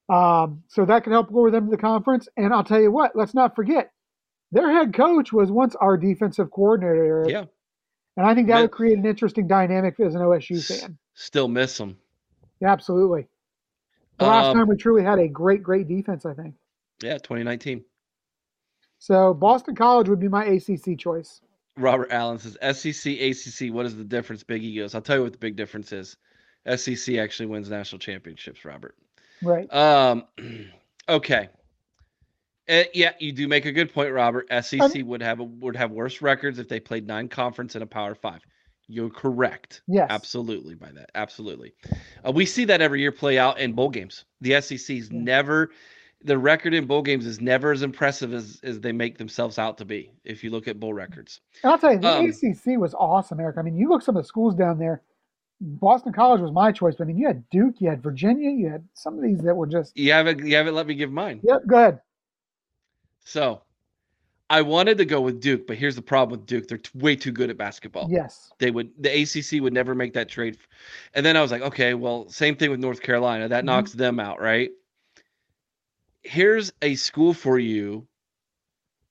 [0.09, 2.29] Um, so that could help lure them to the conference.
[2.37, 3.90] And I'll tell you what, let's not forget,
[4.53, 7.27] their head coach was once our defensive coordinator.
[7.29, 7.44] Yeah,
[8.16, 10.97] And I think that would create an interesting dynamic as an OSU fan.
[11.14, 11.99] still miss them.
[12.61, 13.29] Yeah, absolutely.
[14.18, 16.55] The last Um, time we truly had a great, great defense, I think.
[17.03, 17.85] Yeah, 2019.
[18.99, 21.40] So Boston College would be my ACC choice.
[21.77, 23.73] Robert Allen says SEC, ACC.
[23.73, 24.42] What is the difference?
[24.42, 24.94] Big egos.
[24.97, 26.16] I'll tell you what the big difference is.
[26.75, 28.64] SEC actually wins national championships.
[28.64, 28.97] Robert.
[29.42, 29.72] Right.
[29.72, 30.24] Um.
[31.11, 31.48] Okay.
[32.68, 34.46] Uh, yeah, you do make a good point, Robert.
[34.62, 37.83] SEC Um, would have a, would have worse records if they played nine conference and
[37.83, 38.42] a Power Five.
[38.88, 39.81] You're correct.
[39.87, 40.07] Yes.
[40.11, 41.11] Absolutely by that.
[41.14, 41.72] Absolutely.
[42.27, 44.27] Uh, we see that every year play out in bowl games.
[44.42, 45.18] The SEC's Yeah.
[45.18, 45.70] never
[46.24, 49.79] the record in bowl games is never as impressive as as they make themselves out
[49.79, 50.12] to be.
[50.24, 51.40] If you look at bowl records.
[51.62, 53.57] And I'll tell you, the Um, ACC was awesome, Eric.
[53.57, 55.01] I mean, you look some of the schools down there.
[55.61, 58.68] Boston College was my choice, but I mean, you had Duke, you had Virginia, you
[58.68, 59.97] had some of these that were just.
[59.97, 61.40] You haven't you haven't let me give mine.
[61.42, 62.01] Yep, go ahead.
[63.25, 63.62] So
[64.51, 66.68] I wanted to go with Duke, but here's the problem with Duke.
[66.68, 68.09] They're way too good at basketball.
[68.11, 68.53] Yes.
[68.59, 70.59] They would the ACC would never make that trade.
[71.14, 73.49] And then I was like, okay, well, same thing with North Carolina.
[73.49, 73.66] That Mhm.
[73.66, 74.71] knocks them out, right?
[76.23, 78.07] Here's a school for you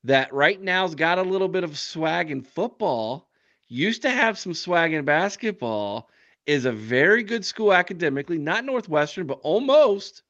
[0.05, 3.27] that right now's got a little bit of swag in football,
[3.67, 6.09] used to have some swag in basketball,
[6.47, 10.23] is a very good school academically, not Northwestern, but almost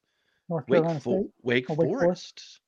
[0.49, 2.01] North Wake, Fo- Wake Wake Forest?
[2.03, 2.59] Forest.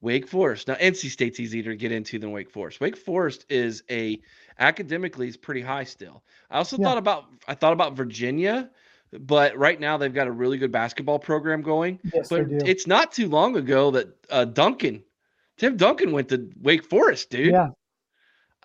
[0.00, 0.68] Wake Forest.
[0.68, 2.80] Now NC State's easier to get into than Wake Forest.
[2.80, 4.20] Wake Forest is a
[4.58, 6.22] academically is pretty high still.
[6.50, 6.84] I also Yeah.
[6.86, 8.70] thought about I thought about Virginia,
[9.12, 12.00] but right now they've got a really good basketball program going.
[12.14, 12.58] Yes, they But do.
[12.66, 15.04] it's not too long ago that uh, Duncan,
[15.56, 17.52] Tim Duncan went to Wake Forest, dude.
[17.52, 17.68] yeah.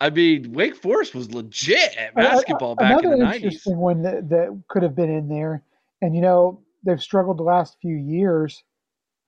[0.00, 3.44] I mean, Wake Forest was legit at basketball back in Another the nineties.
[3.44, 5.62] interesting one that, that could have been in there,
[6.02, 8.62] and you know they've struggled the last few years,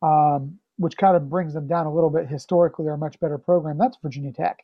[0.02, 2.28] um, which kind of brings them down a little bit.
[2.28, 3.78] Historically, they're a much better program.
[3.78, 4.58] That's Virginia Tech.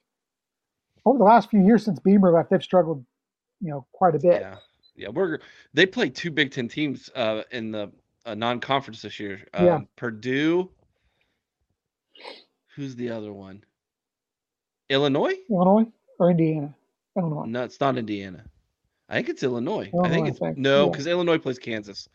[1.05, 3.05] Over the last few years since Beamer left, they've struggled,
[3.61, 4.40] you know, quite a bit.
[4.42, 4.57] Yeah,
[4.95, 5.09] yeah.
[5.09, 5.40] We're
[5.75, 7.90] they played two Big Ten teams uh, in the
[8.25, 9.45] uh, non-conference this year.
[9.55, 9.81] Um, Yeah.
[9.97, 10.71] Purdue.
[12.77, 13.64] Who's the other one?
[14.88, 15.35] Illinois?
[15.51, 15.87] Illinois
[16.18, 16.74] or Indiana?
[17.16, 17.44] Illinois.
[17.46, 18.44] No, it's not Indiana.
[19.09, 19.90] I think it's Illinois.
[19.92, 20.90] I Illinois, think I it's think, no, yeah.
[20.90, 22.09] because Illinois plays Kansas.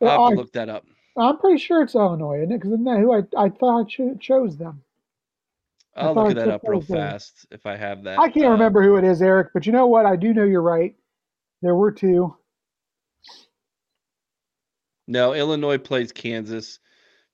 [0.00, 0.84] Well, I'll have to look that up.
[1.16, 2.58] I'm pretty sure it's Illinois, isn't it?
[2.58, 4.82] Because isn't that who I, I thought I cho- chose them?
[5.96, 8.20] I I'll look that up real fast if I have that.
[8.20, 10.06] I can't uh, remember who it is, Eric, but you know what?
[10.06, 10.94] I do know you're right.
[11.60, 12.36] There were two.
[15.08, 16.78] No, Illinois plays Kansas,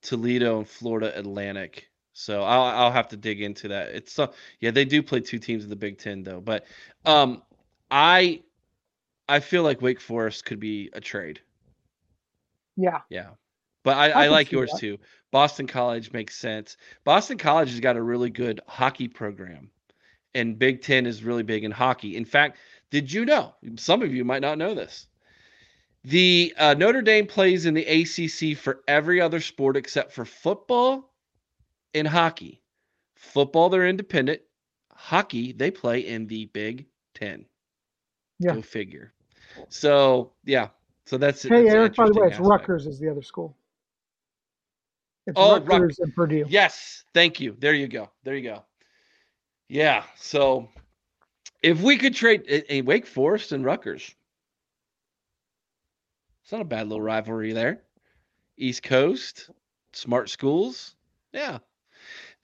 [0.01, 1.89] Toledo, and Florida Atlantic.
[2.15, 3.89] So I'll I'll have to dig into that.
[3.89, 6.41] It's so yeah, they do play two teams in the Big Ten though.
[6.41, 6.65] But
[7.05, 7.43] um,
[7.91, 8.43] I
[9.29, 11.41] I feel like Wake Forest could be a trade.
[12.77, 13.01] Yeah.
[13.11, 13.31] Yeah.
[13.83, 14.81] But I, I I, like yours that.
[14.81, 14.99] too.
[15.33, 16.77] Boston College makes sense.
[17.03, 19.71] Boston College has got a really good hockey program,
[20.35, 22.17] and Big Ten is really big in hockey.
[22.17, 22.59] In fact,
[22.91, 23.55] did you know?
[23.77, 25.09] Some of you might not know this.
[26.05, 31.14] The uh, Notre Dame plays in the ACC for every other sport except for football
[31.95, 32.61] and hockey.
[33.17, 34.41] Football, they're independent.
[34.93, 37.47] Hockey, they play in the Big Ten.
[38.39, 38.55] Yeah.
[38.55, 39.13] Go figure.
[39.69, 40.69] So yeah.
[41.07, 42.49] So that's Hey, that's Eric, by the way, it's aspect.
[42.49, 43.57] Rutgers is the other school.
[45.27, 46.45] It's Oh, Rut- Rutgers and Purdue.
[46.49, 47.57] Yes, thank you.
[47.59, 48.11] There you go.
[48.25, 48.65] There you go.
[49.69, 50.05] Yeah.
[50.17, 50.69] So
[51.63, 54.15] if we could trade a, a Wake Forest and Rutgers,
[56.43, 57.83] it's not a bad little rivalry there.
[58.57, 59.51] East Coast,
[59.93, 60.95] smart schools.
[61.33, 61.59] Yeah.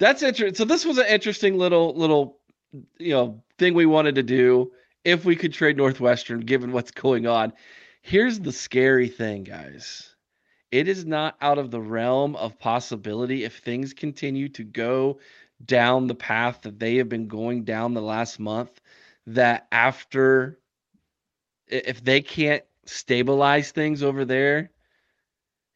[0.01, 0.57] That's interesting.
[0.57, 2.39] So this was an interesting little little
[2.99, 4.73] you know thing we wanted to do
[5.05, 7.53] if we could trade Northwestern given what's going on.
[8.03, 10.11] Here's the scary thing, guys
[10.73, 15.19] it is not out of the realm of possibility if things continue to go
[15.65, 18.81] down the path that they have been going down the last month
[19.27, 20.59] that after
[21.67, 24.71] if they can't stabilize things over there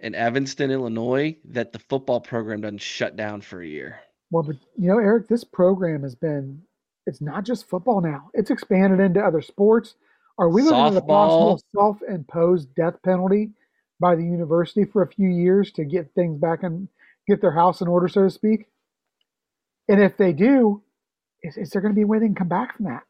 [0.01, 4.01] in Evanston, Illinois, that the football program doesn't shut down for a year.
[4.31, 6.63] Well, but you know, Eric, this program has been,
[7.07, 8.31] it's not just football now.
[8.35, 9.95] It's expanded into other sports.
[10.39, 13.53] Are we looking at a possible self imposed death penalty
[14.01, 16.89] by the university for a few years to get things back and
[17.29, 18.67] get their house in order, so to speak?
[19.89, 20.83] And if they do,
[21.43, 23.03] is, is there going to be a way they can come back from that?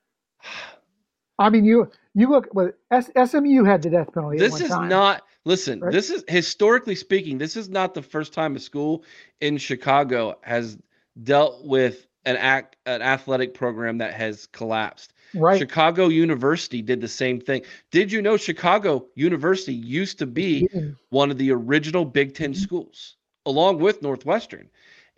[1.38, 4.36] I mean, you you look, well, S, SMU had the death penalty.
[4.36, 4.88] at This is time.
[4.88, 5.92] not listen, right?
[5.92, 9.04] this is historically speaking, this is not the first time a school
[9.40, 10.78] in Chicago has
[11.22, 15.12] dealt with an act an athletic program that has collapsed.
[15.34, 15.58] right.
[15.58, 17.62] Chicago University did the same thing.
[17.90, 20.68] Did you know Chicago University used to be
[21.10, 22.56] one of the original Big 10 Mhm.
[22.56, 24.68] schools, along with Northwestern?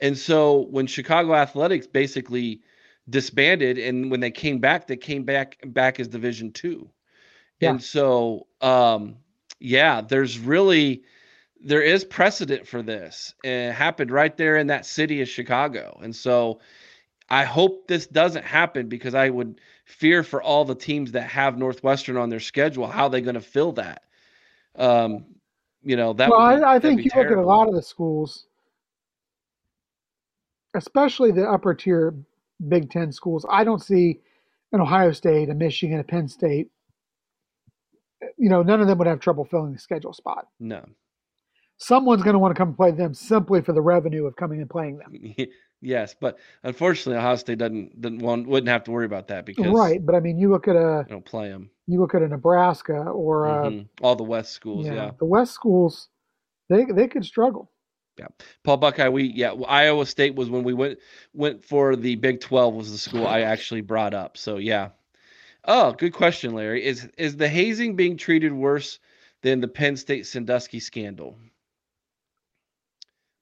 [0.01, 2.61] And so when Chicago Athletics basically
[3.09, 6.90] disbanded, and when they came back, they came back back as Division Two.
[7.61, 7.70] Yeah.
[7.70, 9.16] And so, um,
[9.61, 11.03] yeah, there's really
[11.63, 15.99] there is precedent for this, and it happened right there in that city of Chicago.
[16.03, 16.61] And so,
[17.29, 21.59] I hope this doesn't happen because I would fear for all the teams that have
[21.59, 22.87] Northwestern on their schedule.
[22.87, 24.03] How are they going to fill that?
[24.77, 25.25] Um,
[25.83, 26.31] you know that.
[26.31, 27.31] Well, be, I, I think you terrible.
[27.31, 28.47] look at a lot of the schools,
[30.75, 32.15] especially the upper tier
[32.69, 33.47] Big Ten schools.
[33.49, 34.21] I don't see
[34.73, 36.69] an Ohio State, a Michigan, a Penn State.
[38.37, 40.49] You know, none of them would have trouble filling the schedule spot.
[40.59, 40.85] No.
[41.79, 44.70] Someone's going to want to come play them simply for the revenue of coming and
[44.70, 45.49] playing them.
[45.83, 49.66] yes, but unfortunately, Ohio State doesn't, doesn't want, wouldn't have to worry about that because
[49.66, 50.05] right.
[50.05, 51.68] But I mean, you look at a don't play them.
[51.87, 53.89] you look at a Nebraska or a, Mhm.
[54.01, 54.87] all the West schools.
[54.87, 55.11] yeah, yeah.
[55.18, 56.09] the West schools,
[56.70, 57.70] they they could struggle.
[58.18, 58.29] Yeah,
[58.64, 59.11] Paul Buckeye.
[59.11, 60.99] We yeah, Iowa State was when we went
[61.35, 64.39] went for the Big Twelve was the school I actually brought up.
[64.39, 64.89] So yeah.
[65.66, 66.83] Oh, good question, Larry.
[66.87, 68.99] Is is the hazing being treated worse
[69.43, 71.37] than the Penn State Sandusky scandal?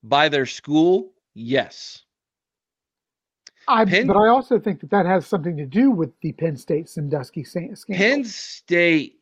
[0.05, 2.02] By their school, yes.
[3.66, 6.57] I Penn- but I also think that that has something to do with the Penn
[6.57, 7.96] State Sandusky scandal.
[7.96, 9.20] Penn State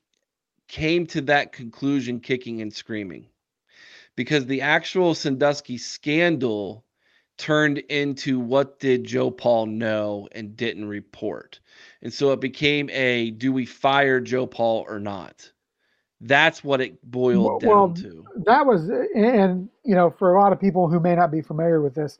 [0.66, 3.26] came to that conclusion kicking and screaming
[4.16, 6.84] because the actual Sandusky scandal
[7.38, 11.60] turned into what did JoePa know and didn't report.
[12.02, 14.58] And so it became a do we fire JoePa
[14.88, 15.50] or not?
[16.22, 18.28] That's what it boiled down Well, to.
[18.46, 21.82] that was and you know for a lot of people who may not be familiar
[21.82, 22.18] with this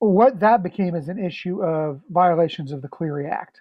[0.00, 3.60] what that became is an issue of violations of the Clery Act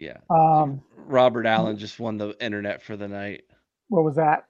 [0.00, 0.18] Yeah.
[0.30, 3.44] um Robert Allen just won the internet for the night.
[3.88, 4.46] what was that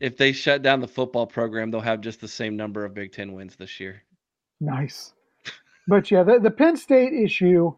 [0.00, 3.12] If they shut down the football program, they'll have just the same number of Big
[3.12, 4.02] Ten wins this year.
[4.60, 5.14] nice
[5.88, 7.72] but yeah the, the penn state issue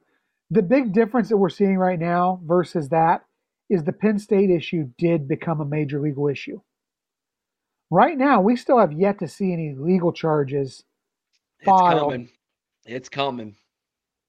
[0.50, 3.25] the big difference that we're seeing right now versus that
[3.70, 6.60] is the penn state issue did become a major legal issue
[7.90, 10.84] right now we still have yet to see any legal charges
[11.60, 12.00] It's Filed.
[12.00, 12.28] coming.
[12.86, 13.56] It's coming.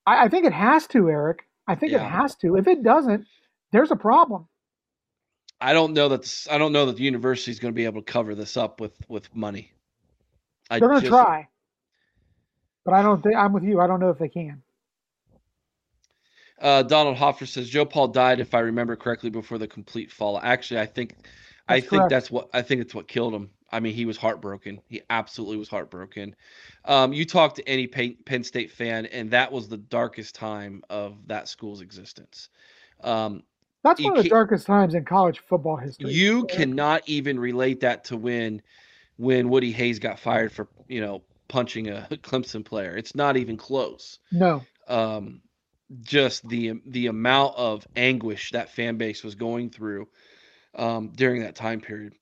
[0.06, 3.26] I, I think it has to eric i think it has to if it doesn't
[3.72, 4.48] there's a problem
[5.60, 7.86] I don't know that this, I don't know that the university is going to be
[7.86, 9.72] able to cover this up with with money.
[10.70, 11.48] I They're going to try,
[12.86, 13.80] but I don't think I'm with you.
[13.80, 14.62] I don't know if they can.
[16.60, 20.40] Uh, Donald Hoffer says JoePa died, if I remember correctly, before the complete fall.
[20.42, 21.16] Actually, I think
[21.68, 22.10] I That's think correct.
[22.10, 23.50] that's what I think it's what killed him.
[23.72, 24.82] I mean, he was heartbroken.
[24.88, 26.36] He absolutely was heartbroken.
[26.86, 31.28] Um, you talk to any Penn, State fan, and that was the darkest time of
[31.28, 32.50] that school's existence.
[33.04, 33.44] Um,
[33.84, 36.12] That's one of the darkest times in college football history.
[36.12, 38.62] you cannot even relate that to when
[39.18, 42.96] when Woody Hayes got fired for you know punching a Clemson player.
[42.96, 44.20] It's not even close.
[44.32, 45.42] no, Um,
[46.02, 50.08] just the the amount of anguish that fan base was going through
[50.76, 52.14] um, during that time period,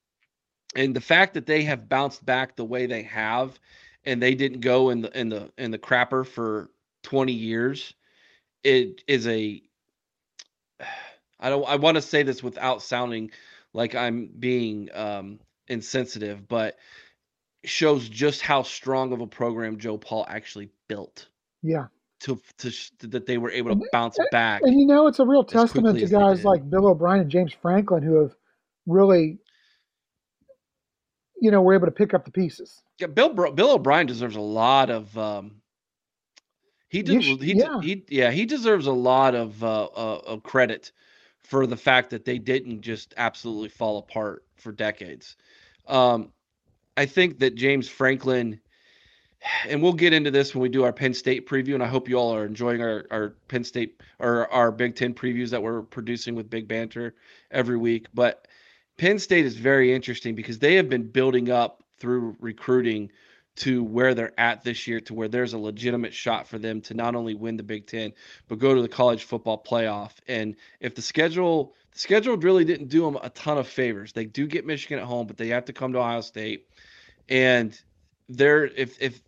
[0.76, 3.58] and the fact that they have bounced back the way they have,
[4.06, 6.70] and they didn't go in the in the in the crapper for
[7.04, 7.94] twenty years,
[8.64, 9.62] it is a.
[11.40, 11.68] I don't.
[11.68, 13.32] I want to say this without sounding
[13.74, 16.78] like I'm being um, insensitive, but
[17.66, 21.28] shows just how strong of a program JoePa actually built
[21.66, 21.88] yeah,
[22.22, 24.62] to to sh- that they were able to bounce back.
[24.64, 28.04] and you know it's a real testament to guys like Bill O'Brien and James Franklin
[28.04, 28.36] who have
[28.86, 29.40] really,
[31.42, 32.82] you know, were able to pick up the pieces.
[33.00, 35.62] Yeah, Bill Bill O'Brien deserves a lot of um
[36.90, 37.82] he did he, yeah.
[37.82, 40.92] he yeah he deserves a lot of uh, uh of credit
[41.44, 45.36] for the fact that they didn't just absolutely fall apart for decades.
[45.88, 46.32] Um
[46.98, 48.62] I think that James Franklin
[49.68, 52.10] and we'll get into this when we do our Penn State preview and I hope
[52.10, 55.82] you all are enjoying our our Penn State or our Big 10 previews that we're
[55.82, 57.16] producing with Big Banter
[57.52, 58.48] every week, but
[58.98, 63.12] Penn State is very interesting because they have been building up through recruiting
[63.58, 66.94] to where they're at this year, to where there's a legitimate shot for them to
[66.94, 68.14] not only win the Big Ten,
[68.48, 70.12] but go to the college football playoff.
[70.28, 74.12] And if the schedule, the schedule really didn't do them a ton of favors.
[74.12, 76.68] They do get Michigan at home, but they have to come to Ohio State.
[77.30, 77.80] And
[78.30, 79.22] they're if if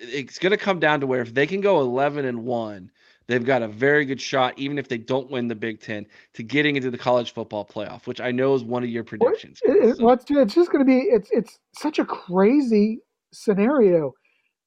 [0.00, 2.90] it's going to come down to where if they can go 11 and one,
[3.28, 6.42] they've got a very good shot, even if they don't win the Big Ten, to
[6.42, 9.60] getting into the college football playoff, which I know is one of your predictions.
[9.62, 13.00] It, So- it's, just going to be it's it's such a crazy
[13.32, 14.12] scenario.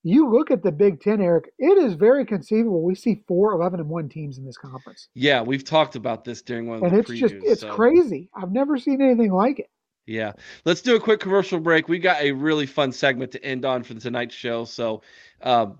[0.03, 1.51] You look at the Big Ten, Eric.
[1.57, 5.41] It is very conceivable we see four 11 and one teams in this conference, Yeah,
[5.41, 7.19] we've talked about this during one of and the it's previews.
[7.19, 8.29] just it's so, crazy.
[8.36, 9.69] I've never seen anything like it.
[10.08, 10.34] Yeah,
[10.66, 11.88] let's do a quick commercial break.
[11.88, 14.66] We got a really fun segment to end on for tonight's show.
[14.66, 15.01] So,
[15.41, 15.80] um,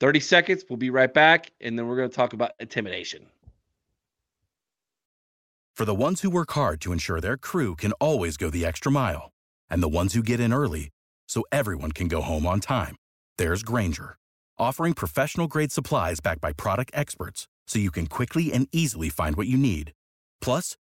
[0.00, 0.64] 30 seconds.
[0.68, 3.26] We'll be right back, and then we're going to talk about intimidation.
[5.74, 8.90] For the ones who work hard to ensure their crew can always go the extra
[8.90, 9.30] mile,
[9.68, 10.88] and the ones who get in early
[11.28, 12.96] so everyone can go home on time,
[13.36, 14.16] there's Grainger,
[14.58, 19.36] offering professional grade supplies backed by product experts so you can quickly and easily find
[19.36, 19.92] what you need.
[20.40, 20.76] Plus,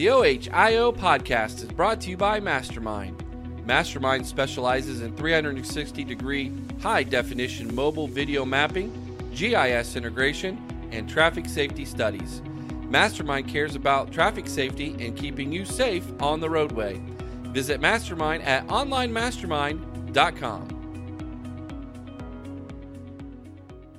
[0.00, 3.22] The OHIO podcast is brought to you by Mastermind.
[3.66, 8.90] Mastermind specializes in 360 degree high definition mobile video mapping,
[9.34, 12.40] GIS integration, and traffic safety studies.
[12.88, 16.98] Mastermind cares about traffic safety and keeping you safe on the roadway.
[17.48, 20.62] Visit Mastermind at onlinemastermind.com.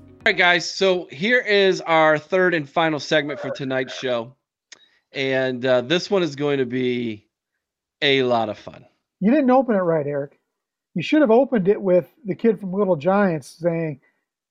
[0.09, 0.67] All right, guys.
[0.67, 4.35] So here is our third and final segment for tonight's show
[5.13, 7.27] and uh, this one is going to be
[8.01, 8.85] a lot of fun.
[9.19, 10.39] You didn't open it right, Eric.
[10.93, 14.01] You should have opened it with the kid from Little Giants saying,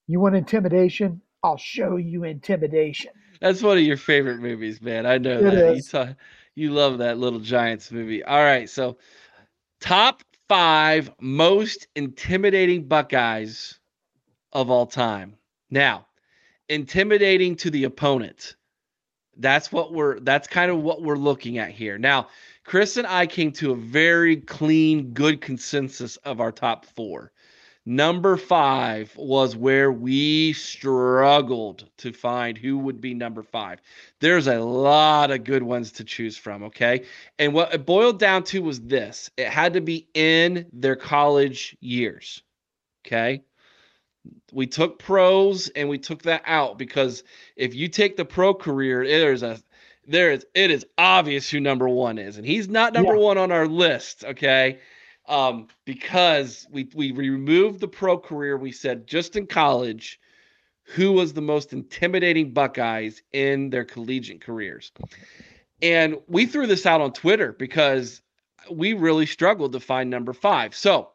[0.06, 1.20] "You want intimidation?
[1.42, 5.06] I'll show you intimidation." That's one of your favorite movies, man.
[5.06, 6.16] I know It that.
[6.56, 8.22] You, you love that Little Giants movie.
[8.22, 8.98] All right, so
[9.80, 13.78] top five most intimidating Buckeyes
[14.52, 15.36] of all time.
[15.70, 16.06] Now,
[16.68, 18.56] intimidating to the opponent.
[19.37, 21.99] That's what we're that's kind of what we're looking at here.
[21.99, 22.28] Now,
[22.64, 27.33] Chris and I came to a very clean, good consensus of our top four.
[27.87, 33.81] Number five was where we struggled to find who would be number five.
[34.20, 37.07] There's a lot of good ones to choose from, okay?
[37.39, 41.76] And what it boiled down to was this it had to be in their college
[41.81, 42.43] years,
[43.07, 43.43] okay?
[44.52, 47.24] We took pros and we took that out because
[47.56, 49.58] if you take the pro career, there's a
[50.06, 53.20] there is it is obvious who number one is, and he's not number Yeah.
[53.20, 54.80] one on our list, okay?
[55.28, 60.18] Um, because we we removed the pro career, we said just in college,
[60.82, 64.90] who was the most intimidating Buckeyes in their collegiate careers,
[65.82, 68.22] and we threw this out on Twitter because
[68.70, 70.74] we really struggled to find number five.
[70.74, 71.10] So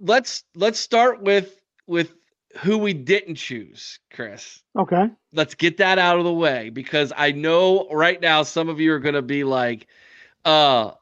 [0.00, 2.12] let's let's start with with
[2.58, 4.62] who we didn't choose, Chris.
[4.76, 5.10] Okay.
[5.32, 8.92] Let's get that out of the way because I know right now some of you
[8.92, 9.86] are going to be like,
[10.44, 10.92] uh,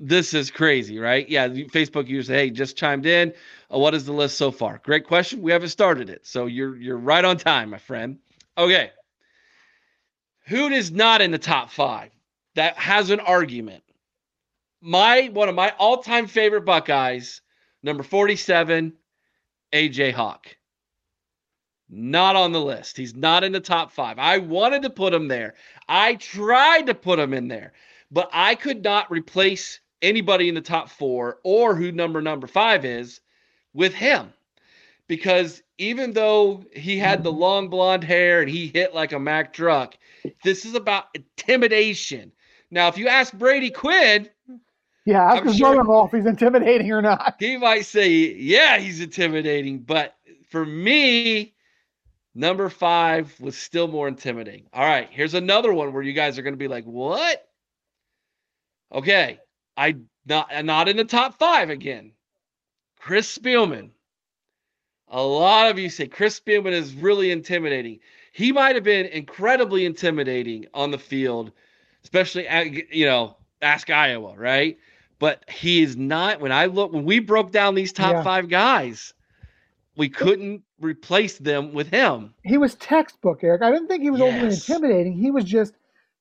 [0.00, 1.28] this is crazy, right?
[1.28, 3.32] Yeah, you- Facebook user, hey, just chimed in.
[3.72, 4.80] Uh, what is the list so far?
[4.84, 5.42] Great question.
[5.42, 8.18] We haven't started it, so you're you're right on time, my friend.
[8.58, 8.90] Okay,
[10.46, 12.10] who is not in the top five
[12.54, 13.84] that has an argument?
[14.80, 17.42] My one of my all-time favorite Buckeyes,
[17.82, 18.92] number forty-seven,
[19.72, 20.46] AJ Hawk.
[21.88, 22.96] Not on the list.
[22.96, 24.18] He's not in the top five.
[24.18, 25.54] I wanted to put him there.
[25.88, 27.72] I tried to put him in there,
[28.10, 32.84] but I could not replace anybody in the top four or who number number five
[32.84, 33.20] is
[33.74, 34.32] with him.
[35.08, 39.52] Because even though he had the long blonde hair and he hit like a Mack
[39.52, 39.96] truck,
[40.44, 42.30] this is about intimidation.
[42.70, 44.28] Now, if you ask Brady Quinn,
[45.10, 47.36] Yeah, ask I'm his sure- brother-in-law if he's intimidating or not.
[47.38, 49.80] he might say, yeah, he's intimidating.
[49.80, 50.14] But
[50.48, 51.54] for me,
[52.34, 54.66] number five was still more intimidating.
[54.72, 57.46] All right, here's another one where you guys are going to be like, what?
[58.92, 59.38] Okay,
[59.76, 59.96] I
[60.26, 62.12] not not in the top five again.
[62.98, 63.90] Chris Spielman.
[65.12, 67.98] A lot of you say Chris Spielman is really intimidating.
[68.32, 71.50] He might have been incredibly intimidating on the field,
[72.04, 74.78] especially at, you know, ask Iowa, right?
[75.20, 76.40] But he is not.
[76.40, 78.22] When I look, when we broke down these top Yeah.
[78.24, 79.14] five guys,
[79.96, 82.34] we couldn't replace them with him.
[82.42, 83.62] He was textbook, Eric.
[83.62, 85.12] I didn't think he was overly intimidating.
[85.12, 85.74] He was just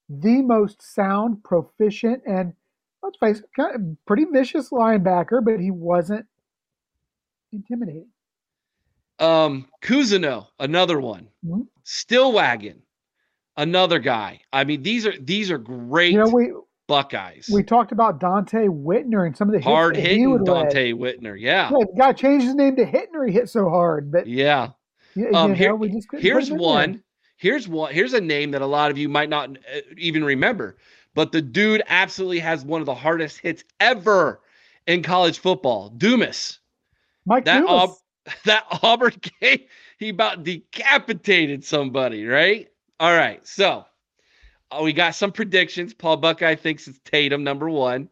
[0.10, 2.54] the most sound, proficient, and
[3.02, 6.26] let's face it, pretty vicious linebacker, but he wasn't
[7.54, 8.08] intimidating.
[9.20, 11.30] Um, Cousineau, another one.
[11.46, 11.68] Mhm.
[11.86, 12.82] Stillwagon,
[13.58, 14.42] another guy.
[14.52, 16.52] I mean, these are these are great You know, we
[16.90, 17.50] Buckeyes.
[17.54, 20.28] we talked about Donte Whitner and some of the Hard hitting.
[20.40, 21.40] Donte Whitner.
[21.40, 21.70] Yeah.
[21.72, 23.26] Yeah, the guy changed his name to Hittner.
[23.28, 24.70] He hit so hard, but Yeah.
[25.16, 26.68] you, Um, you here- know, we just here's him in there.
[26.68, 27.04] one.
[27.38, 27.94] Here's one.
[27.94, 30.76] Here's a name that a lot of you might not uh, even remember,
[31.16, 34.42] but the dude absolutely has one of the hardest hits ever
[34.88, 35.90] in college football.
[35.90, 36.60] Dumas.
[37.26, 37.72] Mike that Dumas.
[37.72, 39.60] Aub- that Auburn game,
[40.00, 42.68] he about decapitated somebody, right?
[43.00, 43.86] All right, so
[44.72, 45.94] uh, we got some predictions.
[45.94, 48.10] Paul Buckeye thinks it's Tatum number one.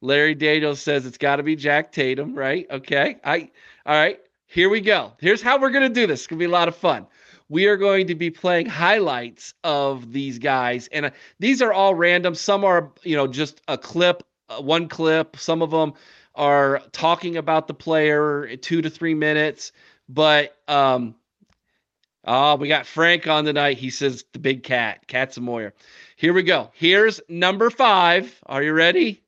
[0.00, 2.66] Larry Daniels says it's got to be Jack Tatum, right?
[2.70, 3.50] Okay, I
[3.84, 4.20] all right.
[4.46, 5.12] Here we go.
[5.18, 6.20] Here's how we're gonna do this.
[6.20, 7.06] It's gonna be a lot of fun.
[7.48, 11.94] We are going to be playing highlights of these guys, and uh, these are all
[11.94, 12.34] random.
[12.34, 15.36] Some are, you know, just a clip, uh, one clip.
[15.36, 15.94] Some of them
[16.34, 19.72] are talking about the player two to three minutes.
[20.08, 21.14] But um,
[22.26, 23.78] oh, we got Frank on tonight.
[23.78, 25.72] He says the big cat, Cat Samoyer.
[26.16, 26.70] Here we go.
[26.74, 28.38] Here's number five.
[28.46, 29.22] Are you ready?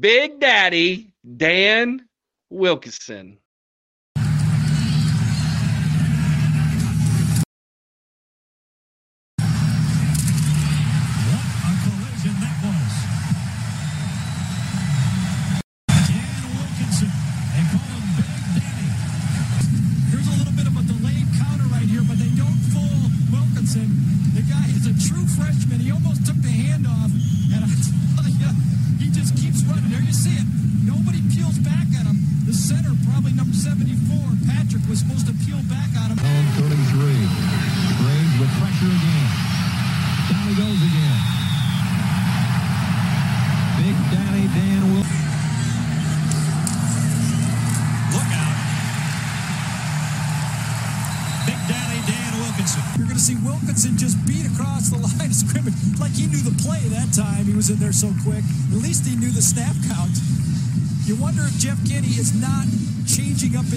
[0.00, 2.08] Big Daddy Dan
[2.50, 3.38] Wilkinson.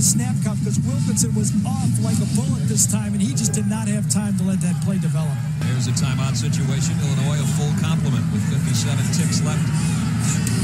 [0.10, 3.70] Snap count because Wilkinson was off like a bullet this time, and he just did
[3.70, 5.38] not have time to let that play develop.
[5.70, 6.98] There's a timeout situation.
[7.06, 9.62] Illinois a full complement with 57 ticks left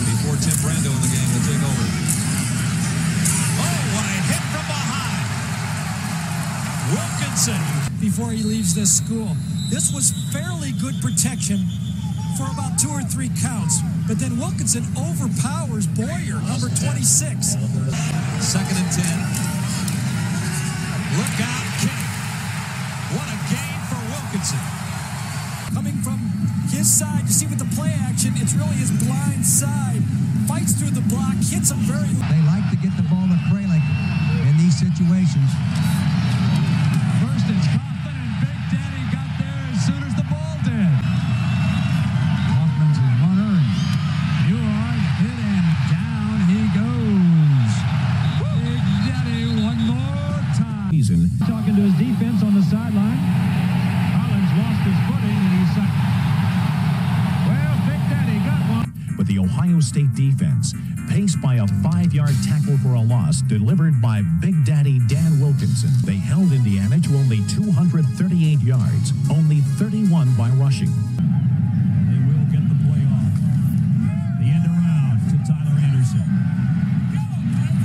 [0.10, 1.86] before Tim Brando in the game will take over.
[3.62, 5.30] Oh, what a hit from behind.
[6.98, 7.62] Wilkinson.
[8.02, 9.30] Before he leaves this school,
[9.70, 11.62] this was fairly good protection
[12.34, 13.78] for about two or three counts.
[14.08, 17.58] But then Wilkinson overpowers Boyer, number 26.
[18.38, 19.02] Second and 10.
[21.18, 22.06] Look out, Kenny.
[23.18, 24.62] What a game for Wilkinson.
[25.74, 26.22] Coming from
[26.70, 30.04] his side, you see with the play action, it's really his blind side.
[30.46, 33.82] Fights through the block, hits him very They like to get the ball to Kralik
[34.46, 35.50] in these situations.
[63.48, 65.90] Delivered by Big Daddy Dan Wilkinson.
[66.04, 70.90] They held Indiana to only 238 yards, only 31 by rushing.
[72.10, 73.34] They will get the play off.
[74.42, 76.26] The end around to Tyler Anderson.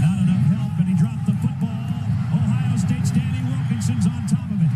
[0.01, 2.09] Not enough help, and he dropped the football.
[2.33, 4.73] Ohio State's Danny Wilkinson's on top of it.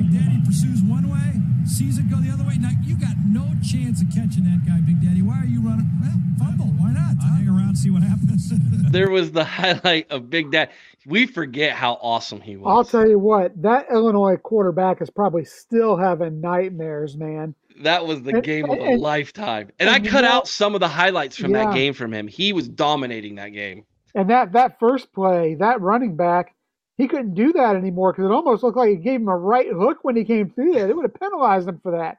[0.00, 1.36] Big Daddy pursues one way,
[1.68, 2.56] sees it go the other way.
[2.56, 5.20] Now, you got no chance of catching that guy, Big Daddy.
[5.20, 5.88] Why are you running?
[6.00, 6.72] Well, fumble.
[6.80, 7.20] Why not?
[7.20, 8.48] I'll hang around and see what happens.
[8.90, 10.70] There was the highlight of Big Dad.
[11.06, 12.66] We forget how awesome he was.
[12.68, 17.54] I'll tell you what, that Illinois quarterback is probably still having nightmares, man.
[17.82, 19.70] That was the And- game of a and- lifetime.
[19.78, 22.26] And I and cut know- out some of the highlights from that game from him.
[22.26, 23.84] He was dominating that game.
[24.14, 26.54] And that that first play, that running back,
[26.96, 29.68] he couldn't do that anymore because it almost looked like he gave him a right
[29.70, 30.86] hook when he came through there.
[30.88, 32.18] They would have penalized him for that.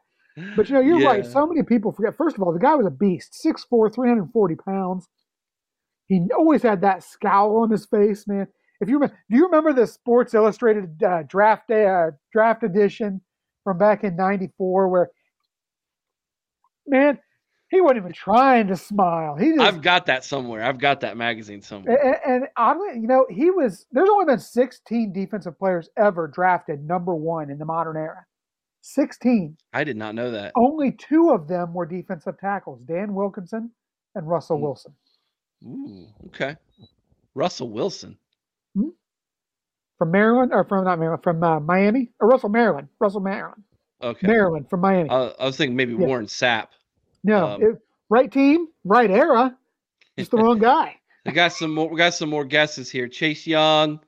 [0.56, 1.26] But you know, you're right.
[1.26, 2.16] So many people forget.
[2.16, 5.10] First of all, the guy was a beast, 6'4", 340 pounds.
[6.10, 8.48] He always had that scowl on his face, man.
[8.82, 13.22] If you remember, do you remember the Sports Illustrated uh, draft day, uh, draft edition
[13.64, 15.10] from back in '94, where
[16.88, 17.20] man,
[17.70, 19.36] he wasn't even trying to smile.
[19.36, 20.64] He just I've got that somewhere.
[20.64, 21.98] I've got that magazine somewhere.
[22.26, 23.86] and, and oddly, you know, he was.
[23.92, 28.26] There's only been 16 defensive players ever drafted number one in the modern era.
[28.82, 29.58] 16.
[29.74, 30.54] I did not know that.
[30.56, 33.72] Only two of them were defensive tackles: Dan Wilkinson
[34.16, 34.64] and Russell Hmm.
[34.64, 34.94] Wilson.
[35.66, 36.56] Ooh, okay.
[37.36, 38.18] Russell Wilson.
[39.98, 43.64] From Maryland, or from not Maryland, from uh, Miami, or Russell Maryland, Russell Maryland,
[44.02, 44.28] Okay.
[44.28, 45.10] Maryland from Miami.
[45.10, 46.06] I, I was thinking maybe Yeah.
[46.08, 46.68] Warren Sapp.
[47.26, 49.58] no, um, it- right team, right era,
[50.18, 50.96] just the wrong guy.
[51.26, 51.90] We got some more.
[51.90, 53.10] We got some more guesses here.
[53.10, 54.00] Chase Young.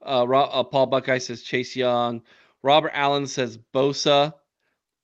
[0.00, 2.22] Uh, uh, Paul Buckeye says Chase Young.
[2.62, 4.32] Robert Allen says Bosa.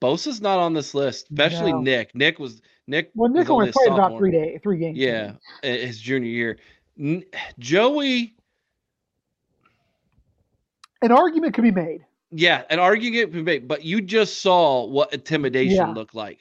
[0.00, 1.80] Bosa's not on this list, especially No.
[1.80, 2.14] Nick.
[2.14, 3.10] Nick was Nick.
[3.14, 4.98] Well, Nick only played about three day, three games.
[4.98, 6.58] Yeah, his junior year.
[6.98, 7.24] N-
[7.58, 8.34] Joey,
[11.00, 12.04] An argument could be made.
[12.30, 15.92] yeah, an argument could be made, but you just saw what intimidation Yeah.
[15.92, 16.38] looked like.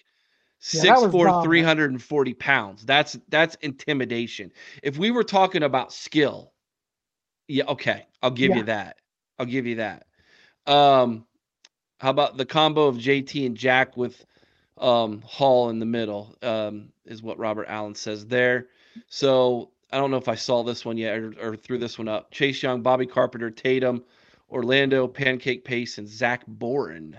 [0.74, 1.44] Yeah, Six four, dominant.
[1.44, 2.86] 340 pounds.
[2.86, 4.52] That's that's intimidation.
[4.84, 6.54] If we were talking about skill,
[7.48, 8.58] yeah, okay, I'll give Yeah.
[8.58, 8.98] you that.
[9.40, 10.06] I'll give you that.
[10.68, 11.26] Um,
[12.00, 14.24] how about the combo of JT and Jack with
[14.82, 16.36] um Hall in the middle?
[16.42, 18.68] Um, is what Robert Allen says there.
[19.08, 22.08] So I don't know if I saw this one yet or, or threw this one
[22.08, 22.32] up.
[22.32, 24.04] Chase Young, Bobby Carpenter, Tatum,
[24.50, 27.18] Orlando, Pancake Pace, and Zach Boren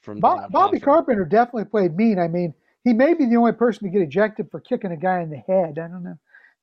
[0.00, 2.18] from Bo- down Bobby Carpenter definitely played mean.
[2.18, 5.20] I mean, he may be the only person to get ejected for kicking a guy
[5.20, 5.78] in the head.
[5.78, 6.18] I don't know.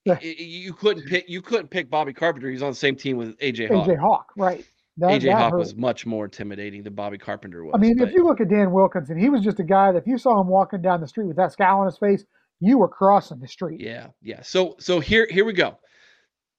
[0.06, 1.30] Y- You couldn't pick.
[1.30, 2.50] You couldn't pick Bobby Carpenter.
[2.50, 3.88] He's on the same team with AJ Hawk.
[3.88, 4.66] AJ Hawk, right?
[5.00, 5.60] That, AJ that Hawk hurt.
[5.60, 7.74] was much more intimidating than Bobby Carpenter was.
[7.76, 10.00] I mean, but- if you look at Dan Wilkinson, he was just a guy that
[10.00, 12.26] if you saw him walking down the street with that scowl on his face,
[12.60, 13.80] you were crossing the street.
[13.80, 14.42] yeah, yeah.
[14.42, 15.78] So, so here, here we go.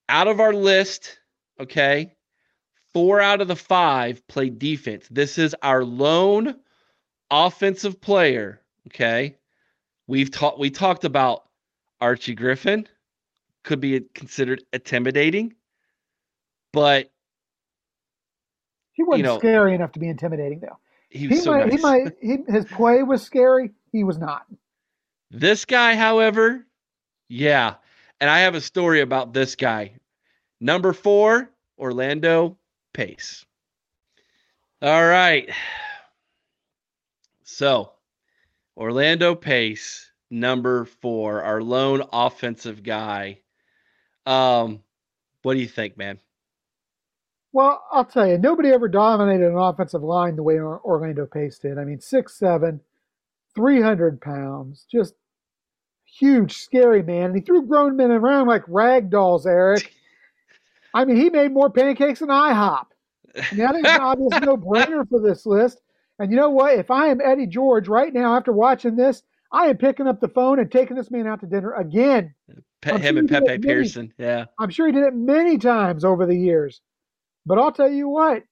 [0.09, 1.19] Out of our list,
[1.59, 2.15] okay,
[2.93, 5.07] four out of the five played defense.
[5.11, 6.55] This is our lone
[7.29, 8.61] offensive player.
[8.87, 9.37] Okay,
[10.07, 10.59] we've talked.
[10.59, 11.43] We talked about
[12.01, 12.87] Archie Griffin
[13.63, 15.53] could be considered intimidating,
[16.73, 17.11] but
[19.01, 20.77] He wasn't know, scary enough to be intimidating, though.
[21.09, 21.75] he was He so might, nice.
[21.75, 23.71] he might, he, his play was scary.
[23.91, 24.45] He was not.
[25.31, 26.67] This guy, however,
[27.27, 27.75] yeah.
[28.19, 29.93] And I have a story about this guy.
[30.59, 31.49] Number four,
[31.79, 32.57] Orlando
[32.93, 33.43] Pace.
[34.83, 35.49] All right.
[37.43, 37.93] So,
[38.77, 43.39] Orlando Pace, number four, our lone offensive guy.
[44.27, 44.83] Um,
[45.41, 46.19] what do you think, man?
[47.53, 51.77] Well, I'll tell you, nobody ever dominated an offensive line the way Orlando Pace did.
[51.77, 52.79] I mean, 6'7,
[53.55, 55.15] 300 pounds, just
[56.05, 57.25] huge, scary man.
[57.25, 59.93] And he threw grown men around like rag dolls, Eric.
[60.93, 62.85] I mean, he made more pancakes than IHOP.
[63.35, 65.81] I mean, I think an obvious no brainer for this list.
[66.19, 66.77] And you know what?
[66.77, 70.27] If I am Eddie George right now after watching this, I am picking up the
[70.29, 72.33] phone and taking this man out to dinner again.
[72.81, 74.13] Pe- him sure and Pepe many- Pearson.
[74.17, 74.45] Yeah.
[74.59, 76.81] I'm sure he did it many times over the years.
[77.45, 78.43] But I'll tell you what,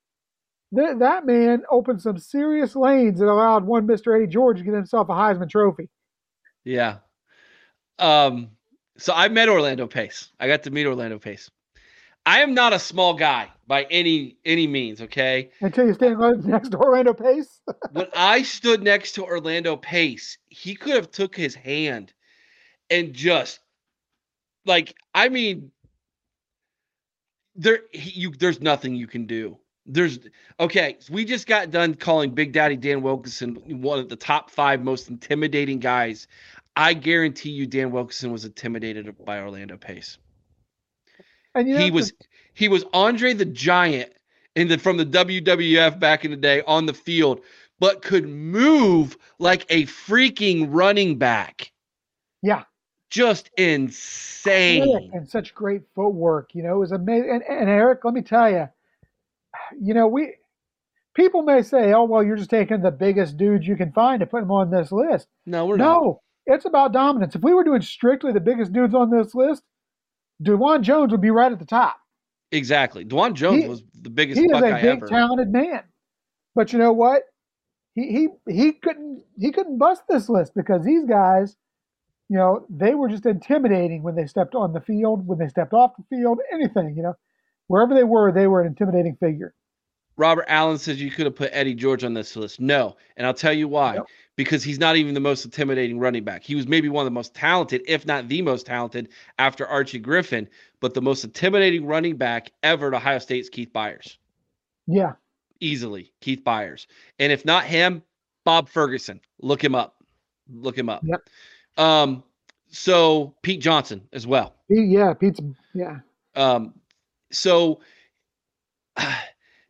[0.75, 4.15] th- that man opened some serious lanes that allowed one Mr.
[4.15, 5.89] Eddie George to get himself a Heisman Trophy.
[6.63, 6.97] Yeah.
[7.97, 8.51] Um,
[8.97, 10.31] so I met Orlando Pace.
[10.39, 11.49] I got to meet Orlando Pace.
[12.25, 15.51] I am not a small guy by any any means, okay?
[15.61, 17.61] Until you stand right next to Orlando Pace.
[17.91, 22.13] when I stood next to Orlando Pace, he could have took his hand
[22.89, 23.59] and just
[24.65, 25.71] like I mean
[27.59, 29.57] there he, you there's nothing you can do.
[29.85, 30.19] There's
[30.59, 34.49] okay, so we just got done calling Big Daddy Dan Wilkinson one of the top
[34.49, 36.27] 5 most intimidating guys.
[36.75, 40.17] I guarantee you Dan Wilkinson was intimidated by Orlando Pace.
[41.53, 42.13] And you know, he was
[42.53, 44.11] he was Andre the Giant
[44.55, 47.41] in the from the WWF back in the day on the field,
[47.79, 51.71] but could move like a freaking running back.
[52.41, 52.63] Yeah.
[53.09, 55.09] Just insane.
[55.13, 56.53] and such great footwork.
[56.53, 57.31] You know, it was amazing.
[57.31, 58.67] And, and Eric, let me tell you,
[59.79, 60.35] you know, we
[61.15, 64.25] people may say, "Oh, well, you're just taking the biggest dudes you can find to
[64.25, 66.01] put them on this list." No, we're not.
[66.01, 67.35] no, it's about dominance.
[67.35, 69.63] If we were doing strictly the biggest dudes on this list,
[70.43, 71.97] Dawand Jones would be right at the top.
[72.51, 73.05] Exactly.
[73.05, 75.07] Dawand Jones He- was the biggest he is a big, ever.
[75.07, 75.83] talented man.
[76.55, 77.23] But you know what?
[77.95, 81.55] He he he couldn't he couldn't bust this list because these guys,
[82.29, 85.73] you know, they were just intimidating when they stepped on the field, when they stepped
[85.73, 87.15] off the field, anything, you know.
[87.67, 89.53] Wherever they were, they were an intimidating figure.
[90.17, 92.59] Robert Allen says you could have put Eddie George on this list.
[92.59, 92.97] No.
[93.15, 93.95] And I'll tell you why.
[93.95, 94.05] Yep.
[94.35, 96.43] Because he's not even the most intimidating running back.
[96.43, 99.99] He was maybe one of the most talented, if not the most talented, after Archie
[99.99, 100.49] Griffin.
[100.81, 104.17] But the most intimidating running back ever at Ohio State's Keith Byars.
[104.87, 105.13] Yeah.
[105.61, 106.85] Easily, Keith Byars.
[107.19, 108.03] And if not him,
[108.43, 109.21] Bob Ferguson.
[109.41, 110.03] Look him up.
[110.51, 111.01] Look him up.
[111.05, 111.21] Yep.
[111.77, 112.23] Um,
[112.69, 114.55] so Pete Johnson as well.
[114.69, 115.39] Yeah, Pete's
[115.73, 115.99] yeah.
[116.35, 116.73] Um,
[117.31, 117.79] so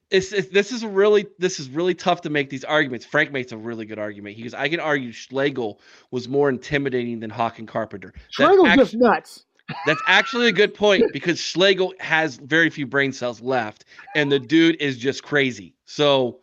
[0.09, 3.05] it's, it's this is really this is really tough to make these arguments.
[3.05, 4.35] Frank makes a really good argument.
[4.35, 5.79] He goes, I can argue Schlegel
[6.11, 8.13] was more intimidating than Hawk and Carpenter.
[8.29, 9.45] Schlegel's just nuts.
[9.85, 13.85] that's actually a good point because Schlegel has very few brain cells left,
[14.15, 15.75] and the dude is just crazy.
[15.85, 16.39] So,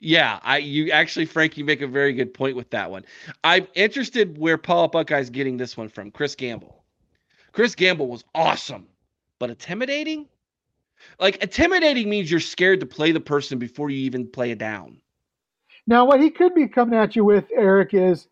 [0.00, 3.04] yeah, I you actually, Frank, you make a very good point with that one.
[3.44, 6.10] I'm interested where Paul Buckeye's getting this one from.
[6.10, 6.84] Chris Gamble.
[7.52, 8.86] Chris Gamble was awesome,
[9.38, 10.26] but intimidating.
[11.18, 15.00] Like intimidating means you're scared to play the person before you even play it down.
[15.86, 18.26] Now, what he could be coming at you with, Eric, is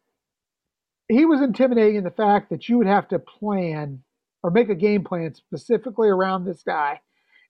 [1.09, 4.03] he was intimidating in the fact that you would have to plan
[4.43, 7.01] or make a game plan specifically around this guy.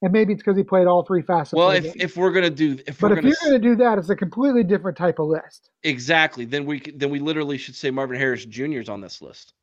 [0.04, 1.54] And maybe it's because he played all three fast.
[1.54, 3.96] Well, if, if we're gonna do if but if gonna you're going to do that,
[3.96, 5.70] it's a completely different type of list.
[5.82, 8.80] exactly, then we then we literally should say Marvin Harrison Jr.
[8.80, 9.54] is on this list.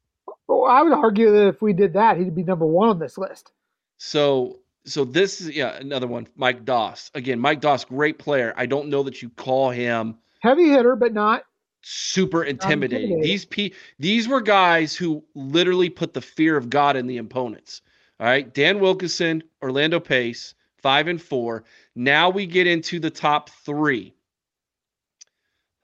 [0.48, 3.20] Well, I would argue that if we did that, he'd be number one on this
[3.20, 3.52] list.
[3.98, 6.28] So so this is yeah another one.
[6.36, 7.40] Mike Doss again.
[7.40, 8.52] Mike Doss, great player.
[8.58, 11.44] I don't know that you call him Heavy hitter, but not
[11.84, 13.12] super intimidating.
[13.12, 13.22] intimidating.
[13.22, 17.84] These pe- these were guys who literally put the fear of God in the opponents.
[18.22, 21.64] All right, Dan Wilkinson, Orlando Pace, five and four.
[21.96, 24.14] Now we get into the top three.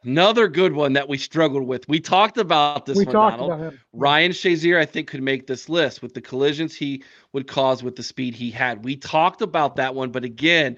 [0.03, 1.89] Another good one that we struggled with.
[1.89, 3.59] We talked about this we one, talked Donald.
[3.59, 3.79] about him.
[3.91, 7.95] Ryan Shazier, I think, could make this list with the collisions he would cause with
[7.95, 8.85] the speed he had.
[8.85, 10.77] We talked about that one, but again,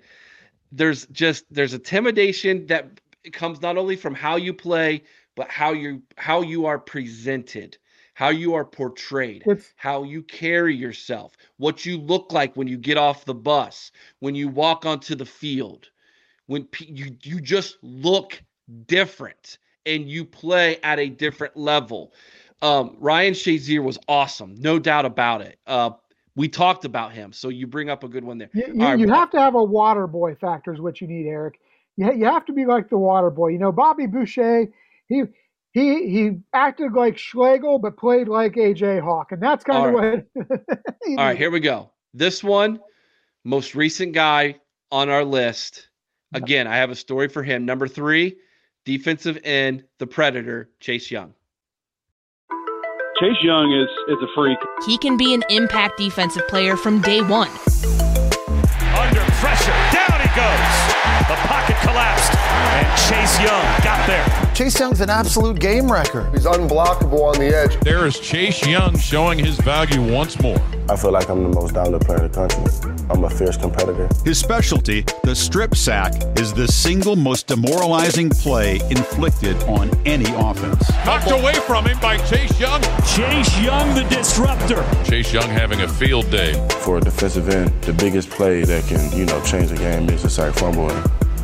[0.72, 3.02] there's just there's intimidation that
[3.34, 5.04] comes not only from how you play,
[5.36, 7.78] but how you how you are presented,
[8.20, 12.78] how you are portrayed, It's how you carry yourself, what you look like when you
[12.78, 15.88] get off the bus, when you walk onto the field,
[16.48, 18.44] when pe- you you just look
[18.88, 22.12] different and you play at a different level.
[22.62, 25.58] Um, Ryan Shazier was awesome, no doubt about it.
[25.66, 25.92] Uh,
[26.36, 28.50] we talked about him, so you bring up a good one there.
[28.52, 31.26] you, you, right, you have to have a water boy factor is what you need,
[31.26, 31.58] Eric.
[31.96, 33.48] You, you have to be like the water boy.
[33.48, 34.68] You know, Bobby Boucher,
[35.08, 35.24] he
[35.80, 39.94] he he acted like Schlegel but played like AJ Hawk, and that's kind All of
[39.94, 40.26] what.
[41.08, 41.92] All right, here we go.
[42.14, 42.80] This one,
[43.44, 44.56] most recent guy
[44.92, 45.88] on our list.
[46.34, 47.66] Again, I have a story for him.
[47.66, 48.38] Number three,
[48.86, 51.34] defensive end, the Predator, Chase Young.
[53.20, 54.60] Chase Young is is a freak.
[54.86, 57.50] He can be an impact defensive player from day one.
[58.96, 59.76] Under pressure.
[59.92, 61.00] Down he goes.
[61.28, 62.34] The pocket collapsed.
[62.38, 64.39] And Chase Young got there.
[64.60, 66.30] Chase Young's an absolute game wrecker.
[66.32, 67.80] He's unblockable on the edge.
[67.80, 70.62] There is Chase Young showing his value once more.
[70.90, 72.92] I feel like I'm the most dominant player in the country.
[73.10, 74.10] I'm a fierce competitor.
[74.26, 80.90] His specialty, the strip sack, is the single most demoralizing play inflicted on any offense.
[81.06, 82.82] Knocked away from him by Chase Young.
[83.16, 84.84] Chase Young, the disruptor.
[85.06, 86.52] Chase Young having a field day.
[86.82, 90.26] For a defensive end, the biggest play that can, you know, change the game is
[90.26, 90.92] a sack fumble.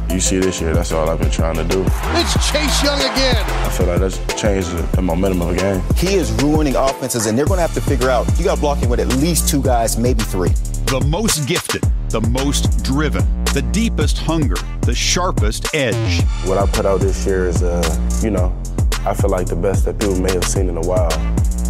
[0.05, 1.83] And you see this year, that's all I've been trying to do.
[1.83, 3.43] It's Chase Young again.
[3.65, 5.81] I feel like that's changed the, the momentum of the game.
[5.95, 8.61] He is ruining offenses, and they're going to have to figure out you got to
[8.61, 10.49] block with at least two guys, maybe three.
[10.85, 16.23] The most gifted, the most driven, the deepest hunger, the sharpest edge.
[16.45, 17.81] What I put out this year is, uh,
[18.21, 18.55] you know,
[19.07, 21.09] I feel like the best that people may have seen in a while.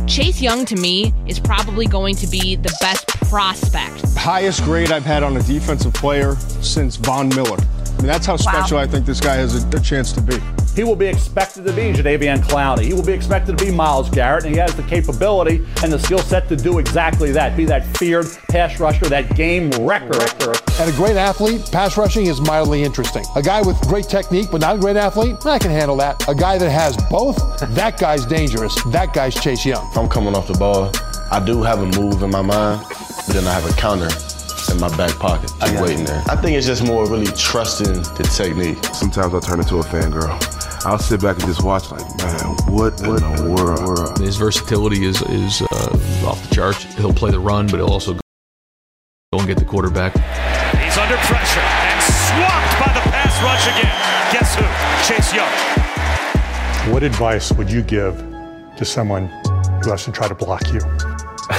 [0.07, 4.13] Chase Young, to me, is probably going to be the best prospect.
[4.15, 7.57] Highest grade I've had on a defensive player since Von Miller.
[7.95, 10.37] I mean, that's how special I think this guy has a, a chance to be.
[10.75, 12.83] He will be expected to be Jadeveon Clowney.
[12.83, 15.97] He will be expected to be Myles Garrett, and he has the capability and the
[15.97, 17.55] skill set to do exactly that.
[17.55, 20.19] Be that feared pass rusher, that game wrecker.
[20.79, 23.23] And a great athlete, pass rushing is mildly interesting.
[23.37, 26.27] A guy with great technique but not a great athlete, I can handle that.
[26.27, 27.37] A guy that has both,
[27.75, 28.75] that guy's dangerous.
[28.91, 29.87] That guy's Chase Young.
[29.91, 30.91] If I'm coming off the ball,
[31.31, 34.09] I do have a move in my mind, but then I have a counter
[34.69, 36.23] in my back pocket, just waiting there.
[36.27, 38.83] I think it's just more really trusting the technique.
[38.93, 40.31] Sometimes I turn into a fangirl.
[40.85, 44.19] I'll sit back and just watch, like, man, what in the world?
[44.19, 46.83] His versatility is is uh, off the charts.
[46.95, 48.19] He'll play the run, but he'll also go
[49.33, 50.13] and get the quarterback.
[50.13, 54.15] He's under pressure and swamped by the pass rush again.
[54.31, 54.65] Guess who?
[55.07, 56.93] Chase Young.
[56.93, 58.17] What advice would you give
[58.77, 59.27] to someone
[59.83, 60.79] who has to try to block you?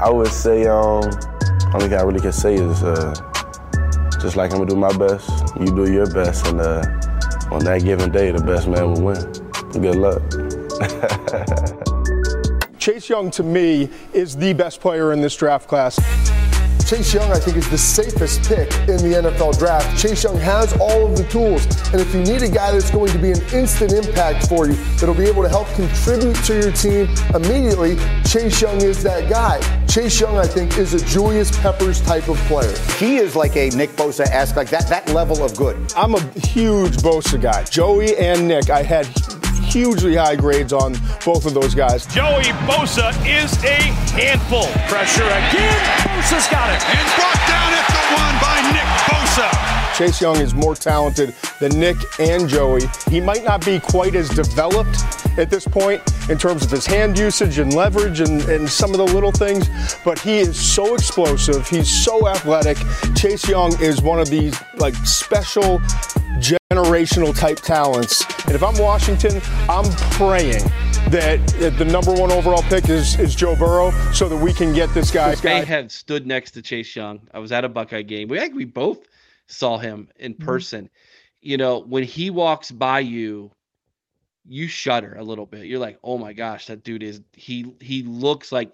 [0.00, 1.02] I would say, um,
[1.74, 3.14] only thing I really can say is, uh,
[4.20, 6.82] just like I'm gonna do my best, you do your best, and uh,
[7.50, 9.32] on that given day, the best man will win.
[9.72, 10.22] Good luck.
[12.78, 15.98] Chase Young, to me, is the best player in this draft class.
[16.88, 20.00] Chase Young, I think, is the safest pick in the NFL draft.
[20.00, 23.12] Chase Young has all of the tools, and if you need a guy that's going
[23.12, 26.72] to be an instant impact for you, that'll be able to help contribute to your
[26.72, 29.60] team immediately, Chase Young is that guy.
[29.86, 32.74] Chase Young, I think, is a Julius Peppers type of player.
[32.96, 35.92] He is like a Nick Bosa-esque, like that, that level of good.
[35.94, 37.64] I'm a huge Bosa guy.
[37.64, 39.06] Joey and Nick, I had
[39.68, 40.94] hugely high grades on
[41.24, 42.06] both of those guys.
[42.06, 43.80] Joey Bosa is a
[44.16, 44.66] handful.
[44.88, 45.78] Pressure again.
[46.08, 46.80] Bosa's got it.
[46.88, 49.68] And brought down at the one by Nick Bosa.
[49.96, 52.82] Chase Young is more talented than Nick and Joey.
[53.10, 54.96] He might not be quite as developed
[55.38, 56.00] at this point
[56.30, 59.68] in terms of his hand usage and leverage and, and some of the little things,
[60.04, 61.68] but he is so explosive.
[61.68, 62.78] He's so athletic.
[63.16, 65.80] Chase Young is one of these like special
[66.38, 68.24] generational type talents.
[68.46, 70.62] And if I'm Washington, I'm praying
[71.10, 71.38] that
[71.78, 75.10] the number one overall pick is, is Joe Burrow so that we can get this
[75.10, 75.30] guy.
[75.30, 75.64] This I guy.
[75.64, 77.20] have stood next to Chase Young.
[77.32, 78.28] I was at a Buckeye game.
[78.28, 79.00] We we both
[79.46, 80.44] saw him in Mm-hmm.
[80.44, 80.90] person.
[81.40, 83.52] You know, when he walks by you,
[84.44, 85.66] you shudder a little bit.
[85.66, 88.72] You're like, "Oh my gosh, that dude is he he looks like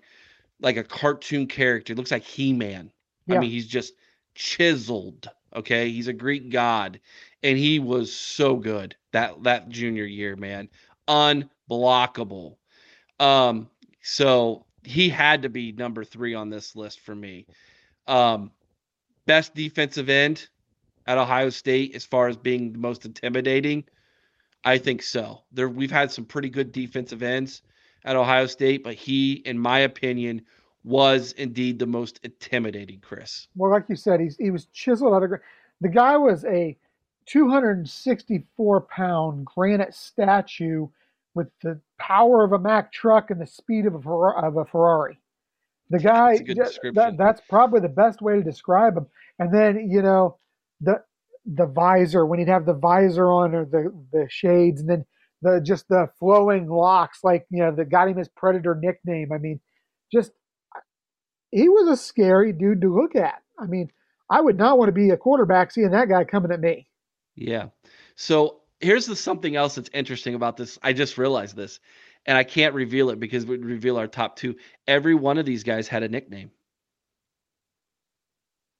[0.60, 1.92] like a cartoon character.
[1.92, 2.90] He looks like He-Man.
[3.28, 3.94] I mean, he's just
[4.34, 5.90] chiseled, okay?
[5.90, 7.00] He's a Greek god
[7.44, 10.68] and he was so good that that junior year, man.
[11.06, 12.56] Unblockable.
[13.20, 13.68] Um
[14.02, 17.46] so he had to be number 3 on this list for me.
[18.08, 18.50] Um
[19.26, 20.48] best defensive end
[21.06, 23.84] at Ohio State as far as being the most intimidating?
[24.64, 25.42] I think so.
[25.52, 27.62] There we've had some pretty good defensive ends
[28.04, 30.42] at Ohio State, but he, in my opinion,
[30.82, 33.48] was indeed the most intimidating, Chris.
[33.54, 35.32] Well, like you said, he's he was chiseled out of
[35.80, 36.76] the guy was a
[37.26, 40.88] 264 pound granite statue
[41.34, 45.18] with the power of a Mack truck and the speed of a of a Ferrari.
[45.90, 46.94] The guy, that's, a good description.
[46.94, 49.06] That, that's probably the best way to describe him.
[49.38, 50.38] And then you know
[50.80, 51.02] the
[51.44, 55.04] the visor when he'd have the visor on or the the shades and then
[55.42, 59.30] the just the flowing locks like you know that got him his predator nickname.
[59.32, 59.60] I mean,
[60.12, 60.32] just
[61.50, 63.42] he was a scary dude to look at.
[63.58, 63.90] I mean,
[64.30, 66.88] I would not want to be a quarterback seeing that guy coming at me.
[67.34, 67.68] Yeah.
[68.16, 70.78] So here's the something else that's interesting about this.
[70.82, 71.80] I just realized this,
[72.26, 74.56] and I can't reveal it because we'd reveal our top two.
[74.86, 76.50] Every one of these guys had a nickname.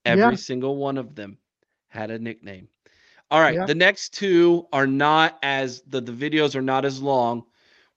[0.04, 0.36] Every Yeah.
[0.36, 1.38] single one of them
[1.88, 2.68] had a nickname.
[3.30, 3.66] All right, Yeah.
[3.66, 7.44] the next two are not as the the videos are not as long.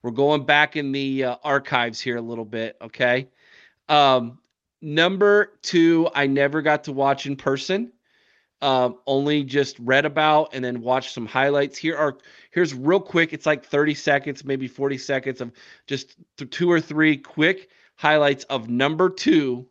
[0.02, 3.28] We're going back in the uh, archives here a little bit, okay?
[3.88, 4.38] Um,
[4.80, 7.92] number two, I never got to watch in person.
[8.60, 11.78] Um, only just read about and then watched some highlights.
[11.78, 12.18] Here are
[12.50, 13.32] here's real quick.
[13.32, 15.52] It's like 30 seconds, maybe 40 seconds of
[15.86, 19.68] just th- two or three quick highlights of number two,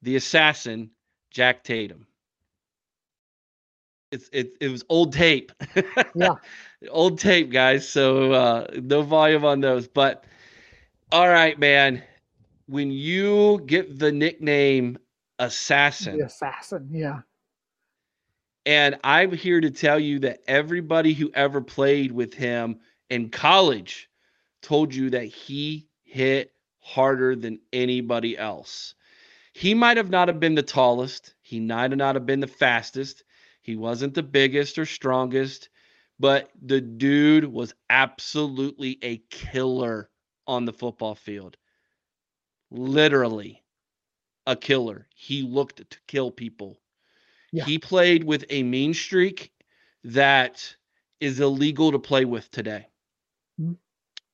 [0.00, 0.90] the assassin,
[1.30, 2.06] Jack Tatum.
[4.12, 5.52] It's it it was old tape.
[6.14, 6.34] Yeah.
[6.90, 7.88] old tape, guys.
[7.88, 9.88] So uh no volume on those.
[9.88, 10.24] But
[11.10, 12.02] all right, man.
[12.66, 14.98] When you get the nickname
[15.38, 17.20] assassin, The assassin, yeah.
[18.64, 24.08] And I'm here to tell you that everybody who ever played with him in college
[24.62, 28.94] told you that he hit harder than anybody else.
[29.52, 32.46] He might have not have been the tallest, he might have not have been the
[32.46, 33.24] fastest,
[33.60, 35.68] he wasn't the biggest or strongest,
[36.18, 40.08] but the dude was absolutely a killer
[40.46, 41.56] on the football field.
[42.70, 43.62] Literally
[44.46, 45.06] a killer.
[45.14, 46.78] He looked to kill people.
[47.52, 47.64] Yeah.
[47.64, 49.52] He played with a mean streak
[50.04, 50.74] that
[51.20, 52.88] is illegal to play with today.
[53.60, 53.76] Mhm.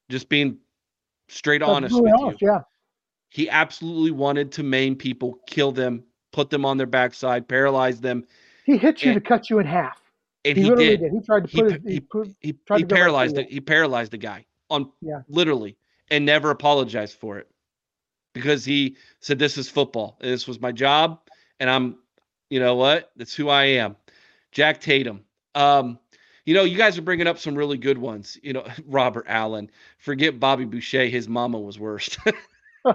[0.09, 0.59] Just being
[1.29, 2.49] straight That's honest with honest, you.
[2.49, 2.61] Yeah.
[3.31, 8.25] He absolutely wanted to maim people, kill them, put them on their backside, paralyze them,
[8.65, 10.01] He hit you And- to cut you in half.
[10.45, 11.01] and he, he, literally did.
[11.01, 11.13] did.
[11.13, 11.83] He tried to put pa- it.
[11.85, 13.51] He, he- put, He, tried he to go right paralyzed it.
[13.51, 15.23] He paralyzed the guy on Yeah.
[15.29, 15.77] literally
[16.11, 17.49] and never apologized for it
[18.35, 20.17] because he said this is football.
[20.21, 21.21] This was my job
[21.61, 21.97] and I'm
[22.51, 23.11] you know what?
[23.17, 23.97] That's who I am.
[24.53, 25.25] Jack Tatum.
[25.55, 25.99] Um
[26.47, 28.39] you know, you guys are bringing up some really good ones.
[28.43, 29.71] You know, Robert Allen.
[29.99, 31.07] Forget Bobby Boucher.
[31.07, 32.19] His mama was worst.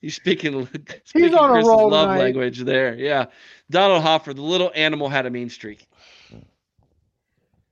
[0.00, 0.68] He's speaking,
[1.04, 2.24] speaking on a Chris's roll love tonight.
[2.24, 2.94] language there.
[2.94, 3.26] Yeah.
[3.70, 5.86] Donald Hoffer, the little animal had a mean streak.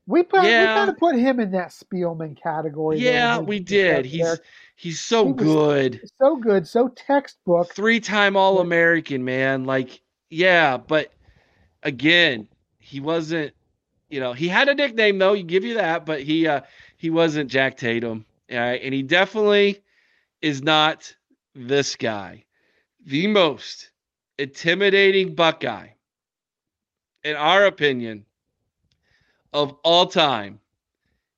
[0.06, 2.98] we put, we kind of put him in that Spielman category.
[2.98, 4.06] Yeah, we did.
[4.06, 4.38] He's there.
[4.76, 6.00] He's so He good.
[6.20, 7.74] so good, so textbook.
[7.74, 9.64] Three-time All-American, man.
[9.64, 10.00] Like,
[10.30, 11.12] yeah, but
[11.82, 12.46] again,
[12.78, 13.52] he wasn't,
[14.08, 16.60] you know, he had a nickname though, you give you that, but he uh
[16.96, 18.24] he wasn't Jack Tatum.
[18.50, 19.82] All right, and he definitely
[20.40, 21.12] is not
[21.54, 22.44] this guy.
[23.04, 23.90] The most
[24.38, 25.88] intimidating Buckeye,
[27.24, 28.24] in our opinion,
[29.52, 30.60] of all time.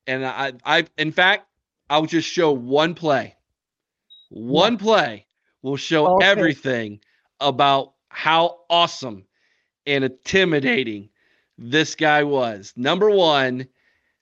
[0.05, 1.48] And I, I, in fact,
[1.89, 3.35] I'll just show one play.
[4.29, 5.25] One play
[5.61, 6.27] will show Okay.
[6.27, 6.99] everything
[7.39, 9.25] about how awesome
[9.87, 11.09] and intimidating
[11.57, 12.73] this guy was.
[12.75, 13.67] Number one,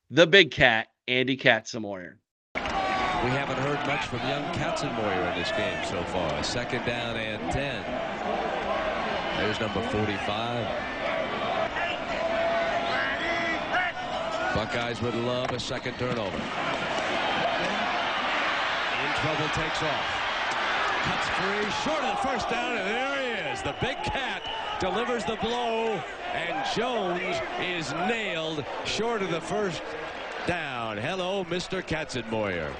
[0.09, 2.15] the big cat, Andy Katzenmoyer.
[2.55, 6.43] We haven't heard much from young Katzenmoyer in this game so far.
[6.43, 7.83] Second down and 10.
[9.37, 10.67] There's number 45.
[14.55, 16.37] Buckeyes would love a second turnover.
[19.21, 20.05] Trouble takes off.
[21.01, 23.63] Cuts free, short of the first down, and there he is.
[23.63, 24.43] The big cat
[24.79, 25.99] delivers the blow,
[26.35, 29.81] and Jones is nailed short of the first
[30.45, 30.97] down.
[30.97, 31.81] Hello, Mr.
[31.81, 32.71] Katzenmoyer.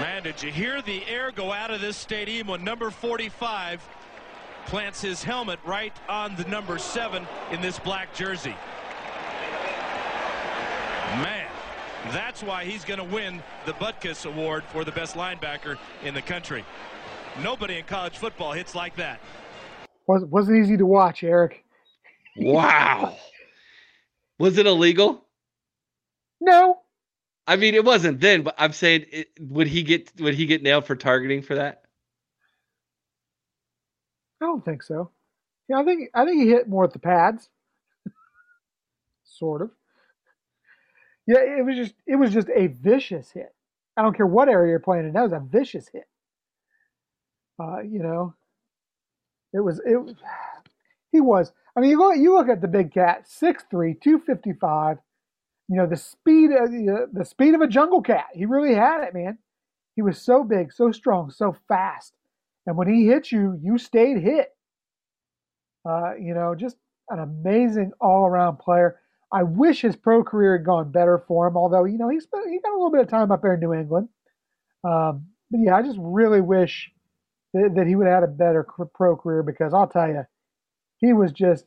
[0.00, 3.88] Man, did you hear the air go out of this stadium when number 45
[4.66, 8.56] plants his helmet right on the number seven in this black jersey?
[11.22, 11.45] Man,
[12.12, 16.22] that's why he's going to win the Butkus Award for the best linebacker in the
[16.22, 16.64] country.
[17.42, 19.20] Nobody in college football hits like that.
[20.06, 21.64] Was wasn't easy to watch, Eric.
[22.36, 23.16] Wow.
[24.38, 25.24] Was it illegal?
[26.40, 26.80] No.
[27.46, 30.62] I mean, it wasn't then, but I'm saying, it, would he get would he get
[30.62, 31.82] nailed for targeting for that?
[34.40, 35.10] I don't think so.
[35.68, 37.48] Yeah, I think I think he hit more at the pads.
[39.24, 39.70] sort of.
[41.26, 43.54] Yeah, it was just it was just a vicious hit.
[43.96, 45.12] I don't care what area you're playing in.
[45.14, 46.08] That was a vicious hit.
[47.60, 48.34] Uh, you know,
[49.52, 49.98] it was it.
[51.12, 51.52] He was.
[51.76, 54.98] I mean, you look you look at the big cat, 6'3", 255.
[55.68, 58.26] You know the speed of the, the speed of a jungle cat.
[58.34, 59.38] He really had it, man.
[59.94, 62.12] He was so big, so strong, so fast,
[62.66, 64.54] and when he hit you, you stayed hit.
[65.88, 66.76] Uh, you know, just
[67.10, 69.00] an amazing all around player.
[69.32, 71.56] I wish his pro career had gone better for him.
[71.56, 73.60] Although you know he spent he got a little bit of time up there in
[73.60, 74.08] New England.
[74.84, 76.90] Um, but yeah, I just really wish
[77.54, 80.24] that, that he would have had a better pro career because I'll tell you,
[80.98, 81.64] he was just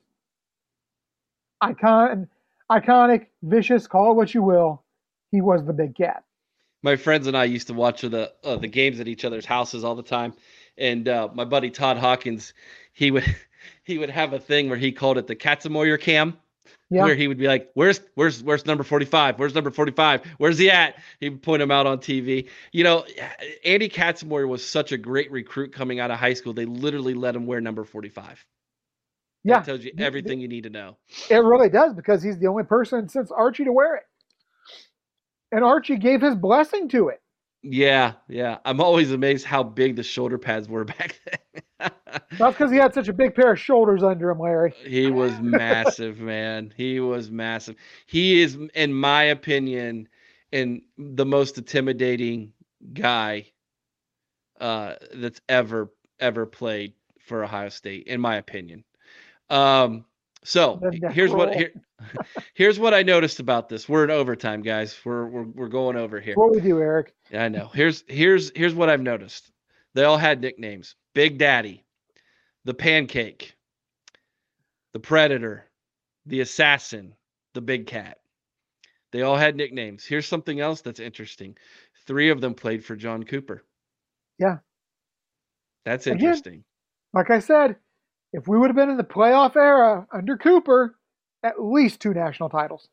[1.61, 2.27] icon,
[2.71, 3.87] iconic, vicious.
[3.87, 4.83] Call it what you will.
[5.31, 6.23] He was the big cat.
[6.81, 9.83] My friends and I used to watch the uh, the games at each other's houses
[9.83, 10.33] all the time,
[10.77, 12.53] and uh, my buddy Todd Hawkins,
[12.93, 13.25] he would
[13.83, 16.37] he would have a thing where he called it the Katzenmoyer cam.
[16.89, 17.03] Yeah.
[17.03, 19.37] Where he would be like, "Where's where's where's number 45?
[19.37, 20.25] Where's number 45?
[20.37, 22.47] Where's he at?" He would point him out on TV.
[22.71, 23.05] You know,
[23.63, 26.53] Andy Katzenmoyer was such a great recruit coming out of high school.
[26.53, 28.43] They literally let him wear number 45.
[29.43, 30.97] Yeah, that tells you everything you need to know.
[31.29, 34.03] It really does because he's the only person since Archie to wear it,
[35.51, 37.21] and Archie gave his blessing to it.
[37.61, 38.57] Yeah, yeah.
[38.65, 41.91] I'm always amazed how big the shoulder pads were back then.
[42.37, 44.73] That's because he had such a big pair of shoulders under him, Larry.
[44.85, 46.73] He was massive, man.
[46.75, 47.75] He was massive.
[48.05, 50.07] He is, in my opinion,
[50.51, 52.53] in the most intimidating
[52.93, 53.51] guy
[54.59, 58.83] uh, that's ever ever played for Ohio State, in my opinion.
[59.49, 60.05] Um,
[60.43, 60.79] so
[61.11, 61.71] here's what here,
[62.53, 63.87] here's what I noticed about this.
[63.87, 64.97] We're in overtime, guys.
[65.03, 66.35] We're we're we're going over here.
[66.35, 67.13] What we do, Eric?
[67.31, 67.69] Yeah, I know.
[67.73, 69.51] Here's here's here's what I've noticed.
[69.93, 70.95] They all had nicknames.
[71.13, 71.83] Big Daddy,
[72.65, 73.55] the Pancake,
[74.93, 75.65] the Predator,
[76.25, 77.15] the Assassin,
[77.53, 78.19] the Big Cat.
[79.11, 80.05] They all had nicknames.
[80.05, 81.57] Here's something else that's interesting.
[82.05, 83.63] Three of them played for John Cooper.
[84.37, 84.57] Yeah.
[85.85, 86.53] That's interesting.
[86.53, 86.63] Again,
[87.13, 87.77] like I said,
[88.33, 90.95] if we would have been in the playoff era under Cooper,
[91.43, 92.87] at least two national titles.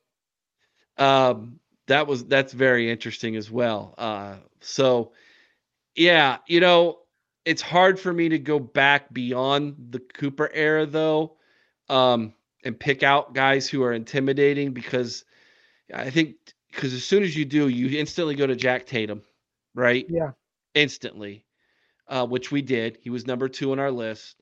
[0.98, 3.94] Um, that was that's very interesting as well.
[3.98, 5.12] Uh, so
[5.94, 6.98] yeah, you know,
[7.44, 11.36] it's hard for me to go back beyond the Cooper era though,
[11.88, 12.34] um,
[12.64, 15.24] and pick out guys who are intimidating because
[15.94, 16.36] I think
[16.70, 19.22] because as soon as you do, you instantly go to Jack Tatum,
[19.74, 20.06] right?
[20.08, 20.32] Yeah,
[20.74, 21.44] instantly,
[22.08, 22.98] uh, which we did.
[23.00, 24.36] He was number two on our list.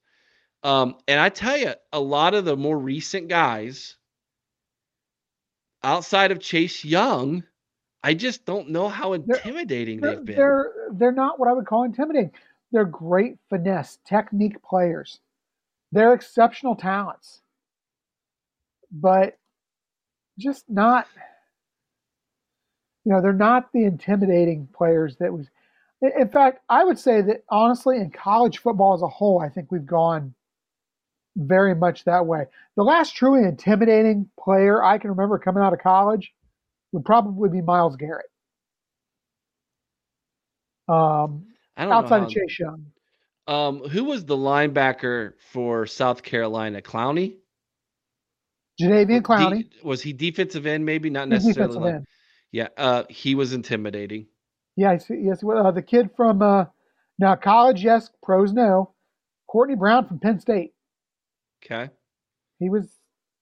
[0.65, 3.97] Um, and I tell you, a lot of the more recent guys
[5.83, 7.45] outside of Chase Young,
[8.03, 10.37] I just don't know how intimidating they're, they've been.
[10.37, 12.33] They're they're not what I would call intimidating.
[12.73, 15.21] They're great finesse, technique players.
[15.93, 17.43] They're exceptional talents.
[18.91, 19.39] But
[20.39, 21.07] just not
[23.05, 25.47] you know, they're not the intimidating players that was
[26.01, 29.71] in fact, I would say that honestly in college football as a whole, I think
[29.71, 30.35] we've gone
[31.37, 32.45] very much that way.
[32.77, 36.33] The last truly intimidating player I can remember coming out of college
[36.93, 38.27] would probably be Myles Garrett.
[40.89, 41.47] Um,
[41.77, 42.87] outside of Chase Young.
[43.47, 46.81] Um, who was the linebacker for South Carolina?
[46.81, 47.37] Clowney.
[48.81, 49.71] Jadeveon Clowney.
[49.71, 50.85] De- was he defensive end?
[50.85, 51.79] Maybe not necessarily.
[51.79, 52.03] Like,
[52.53, 54.27] yeah, uh, he was intimidating.
[54.77, 55.21] Yeah, I see.
[55.23, 55.45] Yes, yes.
[55.45, 56.67] Uh, the kid from uh,
[57.19, 58.11] now college, yes.
[58.23, 58.93] Pros, no.
[59.47, 60.74] Courtney Brown from Penn State.
[61.65, 61.91] Okay.
[62.59, 62.89] He was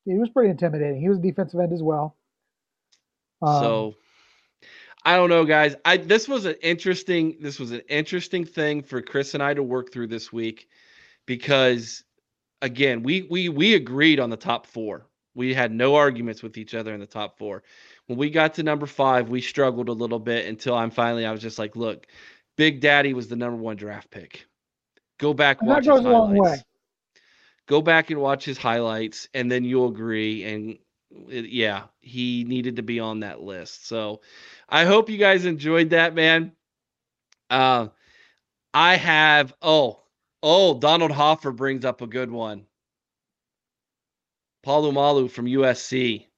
[0.04, 1.00] he was pretty intimidating.
[1.00, 2.16] He was a defensive end as well.
[3.40, 3.94] Um, so
[5.04, 5.74] I don't know, guys.
[5.84, 9.62] I this was an interesting this was an interesting thing for Chris and I to
[9.62, 10.68] work through this week
[11.26, 12.04] because
[12.60, 15.06] again, we we we agreed on the top 4.
[15.34, 17.62] We had no arguments with each other in the top 4.
[18.06, 21.32] When we got to number 5, we struggled a little bit until I'm finally I
[21.32, 22.06] was just like, look,
[22.56, 24.46] Big Daddy was the number 1 draft pick.
[25.18, 26.60] Go back and watch that goes a long way.
[27.66, 30.78] Go back and watch his highlights and then you'll agree and
[31.28, 33.86] it- yeah, he needed to be on that list.
[33.86, 34.20] So
[34.68, 36.52] I hope you guys enjoyed that, man.
[37.50, 37.88] Uh,
[38.74, 40.02] I have oh
[40.42, 42.66] oh Donald Hoffer brings up a good one.
[44.64, 46.28] Polamalu from USC.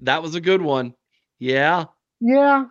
[0.00, 0.94] That was a good one.
[1.38, 1.86] Yeah,
[2.20, 2.66] Yeah,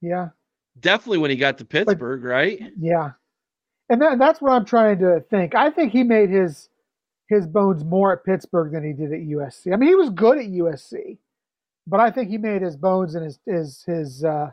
[0.00, 0.30] yeah,
[0.78, 2.62] definitely when he got to Pittsburgh, right?
[2.76, 3.12] yeah.
[3.90, 5.54] And that, that's what I'm trying to think.
[5.54, 6.68] I think he made his
[7.28, 9.72] his bones more at Pittsburgh than he did at USC.
[9.72, 11.18] I mean, he was good at USC,
[11.86, 14.50] but I think he made his bones and his his his uh,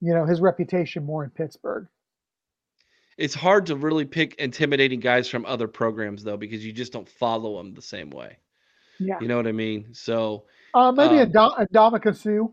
[0.00, 1.88] you know his reputation more in Pittsburgh.
[3.18, 7.08] It's hard to really pick intimidating guys from other programs though because you just don't
[7.08, 8.38] follow them the same way.
[8.98, 9.18] Yeah.
[9.20, 9.88] You know what I mean?
[9.94, 10.44] So
[10.74, 12.52] Uh, maybe Um, Adom- Ndamukong Suh.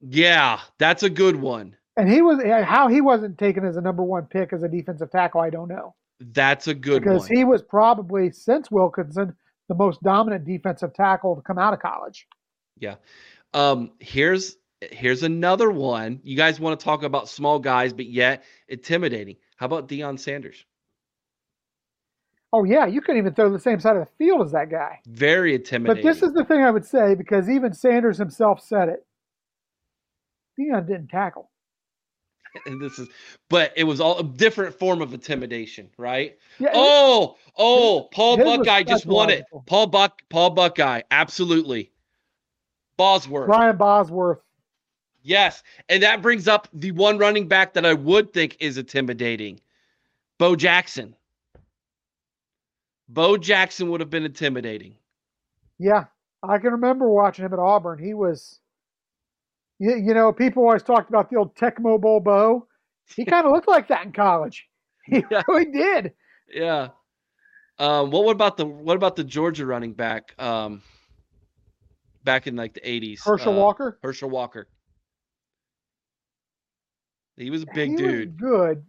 [0.00, 1.76] yeah, that's a good one.
[1.96, 5.10] And he was how he wasn't taken as a number one pick as a defensive
[5.10, 5.40] tackle.
[5.40, 7.36] I don't know That's a good because one.
[7.36, 9.34] he was probably since Wilkinson
[9.68, 12.26] the most dominant defensive tackle to come out of college.
[12.78, 12.96] Yeah.
[13.54, 16.20] Um, here's here's another one.
[16.22, 19.36] You guys want to talk about small guys, but yet intimidating.
[19.56, 20.64] How about Deion Sanders?
[22.52, 25.00] Oh yeah, you couldn't even throw the same side of the field as that guy.
[25.06, 26.02] Very intimidating.
[26.02, 29.06] But this is the thing I would say because even Sanders himself said it.
[30.58, 31.50] Deion didn't tackle.
[32.66, 33.08] and this is
[33.48, 36.36] but it was all a different form of intimidation, right?
[36.58, 39.44] Yeah, oh, oh, Paul Buckeye just won it.
[39.66, 41.90] Paul Buck Paul Buckeye, absolutely.
[42.96, 43.46] Bosworth.
[43.46, 44.38] Brian Bosworth.
[45.22, 45.62] Yes.
[45.88, 49.60] And that brings up the one running back that I would think is intimidating.
[50.38, 51.16] Bo Jackson.
[53.08, 54.94] Bo Jackson would have been intimidating.
[55.78, 56.04] Yeah,
[56.42, 57.98] I can remember watching him at Auburn.
[57.98, 58.60] He was,
[59.78, 62.66] you, you know, people always talked about the old Tecmo Bowl Bo.
[63.14, 64.66] He kind of looked like that in college.
[65.04, 66.12] He really did.
[66.52, 66.88] Yeah.
[67.78, 70.34] Um, what about the what about the Georgia running back?
[70.42, 70.82] Um,
[72.24, 73.22] back in like the eighties.
[73.24, 73.98] Herschel Walker?
[74.02, 74.66] Herschel Walker.
[77.36, 78.40] He was a big he dude.
[78.40, 78.84] Was good.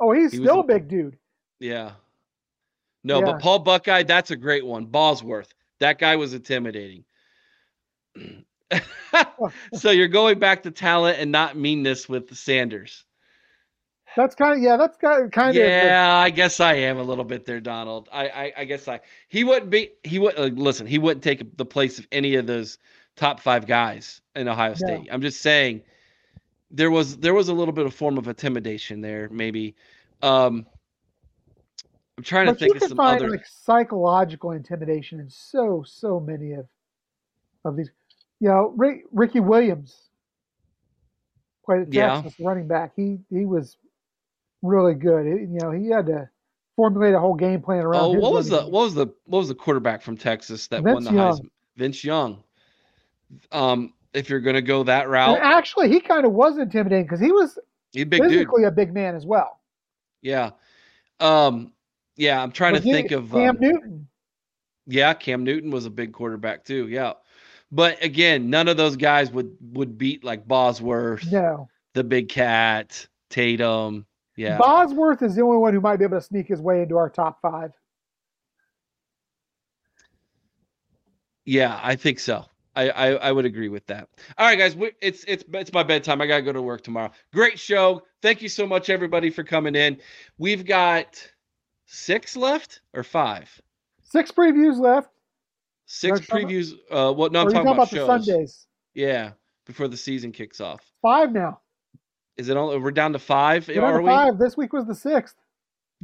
[0.00, 1.18] Oh, he's He still a- a big dude.
[1.58, 1.92] Yeah.
[3.04, 3.26] No, Yeah.
[3.26, 4.86] but Paul Buckeye, that's a great one.
[4.86, 7.04] Bosworth, that guy was intimidating.
[9.74, 13.04] so you're going back to talent and not meanness with Sanders.
[14.16, 14.76] That's kind of yeah.
[14.76, 18.08] That's kind of kind of Yeah, I guess I am a little bit there, Donald.
[18.12, 19.00] I, I, I guess I.
[19.28, 19.90] He wouldn't be.
[20.02, 20.86] He would uh, listen.
[20.86, 22.78] He wouldn't take the place of any of those
[23.14, 25.08] top five guys in Ohio State.
[25.12, 25.82] I'm just saying,
[26.70, 29.76] there was there was a little bit of form of intimidation there, maybe.
[30.22, 30.66] Um,
[32.18, 33.30] I'm trying to think you of can some find other.
[33.30, 36.66] like psychological intimidation in so so many of
[37.64, 37.90] of these.
[38.40, 40.08] You know, Rick, Ricky Williams
[41.64, 42.22] played at Yeah.
[42.22, 42.92] Texas running back.
[42.96, 43.76] He he was
[44.62, 45.26] really good.
[45.26, 46.28] It- you know, he had to
[46.76, 48.02] formulate a whole game plan around.
[48.02, 50.82] Oh, what was the running what was the what was the quarterback from Texas that
[50.82, 51.32] Vince won the Young.
[51.38, 51.50] Heisman?
[51.76, 52.42] Vince Young.
[53.52, 57.20] Um, if you're gonna go that And route, actually, he kind of was intimidating because
[57.20, 57.58] he was
[57.92, 58.30] he's a big dude.
[58.32, 59.60] physically a big man as well.
[60.22, 60.50] Yeah.
[61.20, 61.72] Um,
[62.16, 64.08] yeah, I'm trying to he- think of Cam um, Newton.
[64.86, 66.88] Yeah, Cam Newton was a big quarterback too.
[66.88, 67.12] Yeah.
[67.72, 73.06] But again, none of those guys would would beat like Bosworth, No, the big cat,
[73.28, 74.06] Tatum.
[74.36, 74.58] Yeah.
[74.58, 77.10] Bosworth is the only one who might be able to sneak his way into our
[77.10, 77.72] top five.
[81.44, 82.44] Yeah, I think so.
[82.76, 84.08] I, I, I would agree with that.
[84.38, 86.20] All right, guys, we, it's it's it's my bedtime.
[86.20, 87.10] I gotta go to work tomorrow.
[87.32, 88.02] Great show.
[88.22, 89.98] Thank you so much, everybody, for coming in.
[90.38, 91.20] We've got
[91.86, 93.50] six left or five.
[94.02, 95.10] Six previews left.
[95.92, 96.72] Six talking- previews.
[96.88, 98.06] Uh, well, no, I'm talking about, shows.
[98.06, 98.68] Sundays.
[98.94, 99.32] Yeah,
[99.66, 100.80] before the season kicks off.
[101.02, 101.60] Five now.
[102.36, 102.78] Is it all?
[102.78, 104.08] We're down to 5 We're down are to we?
[104.08, 104.38] five.
[104.38, 105.34] This week was the sixth.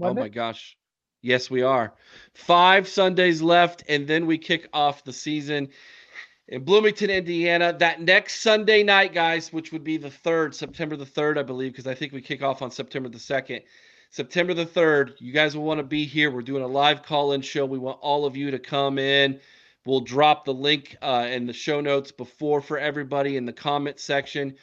[0.00, 0.30] Oh my it?
[0.30, 0.76] gosh.
[1.22, 1.94] Yes, we are.
[2.34, 5.68] Five Sundays left, and then we kick off the season
[6.48, 7.72] in Bloomington, Indiana.
[7.78, 11.70] That next Sunday night, guys, which would be the third, September the third, I believe,
[11.72, 13.62] because I think we kick off on September the second.
[14.10, 16.30] September the third, you guys will want to be here.
[16.32, 17.64] We're doing a live call-in show.
[17.66, 19.40] We want all of you to come in.
[19.86, 24.00] We'll drop the link uh, in the show notes before for everybody in the comment
[24.00, 24.56] section.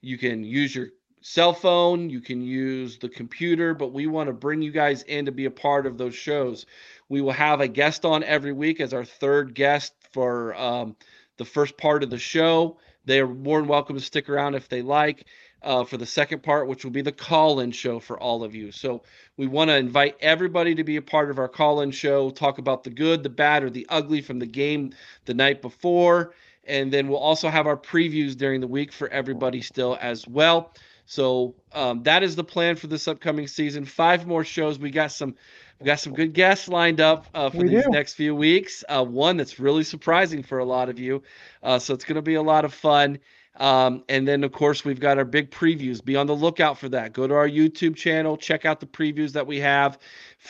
[0.00, 0.88] You can use your
[1.20, 5.26] cell phone, you can use the computer, but we want to bring you guys in
[5.26, 6.64] to be a part of those shows.
[7.08, 10.94] We will have a guest on every week as our third guest for um,
[11.38, 12.78] the first part of the show.
[13.04, 15.26] They are more than welcome to stick around if they like
[15.62, 18.54] uh, for the second part, which will be the call in show for all of
[18.54, 18.70] you.
[18.72, 19.02] So
[19.36, 22.58] we want to invite everybody to be a part of our call in show, talk
[22.58, 24.92] about the good, the bad, or the ugly from the game
[25.24, 26.34] the night before.
[26.64, 30.74] And then we'll also have our previews during the week for everybody still as well.
[31.06, 33.84] So um, that is the plan for this upcoming season.
[33.86, 34.78] Five more shows.
[34.78, 35.34] We got some
[35.80, 37.90] We got some good guests lined up uh, for We these do.
[37.90, 38.84] next few weeks.
[38.88, 41.22] Uh, one that's really surprising for a lot of you.
[41.62, 43.18] Uh, so it's going to be a lot of fun.
[43.58, 46.04] Um, and then, of course, we've got our big previews.
[46.04, 47.12] Be on the lookout for that.
[47.12, 49.98] Go to our YouTube channel, check out the previews that we have.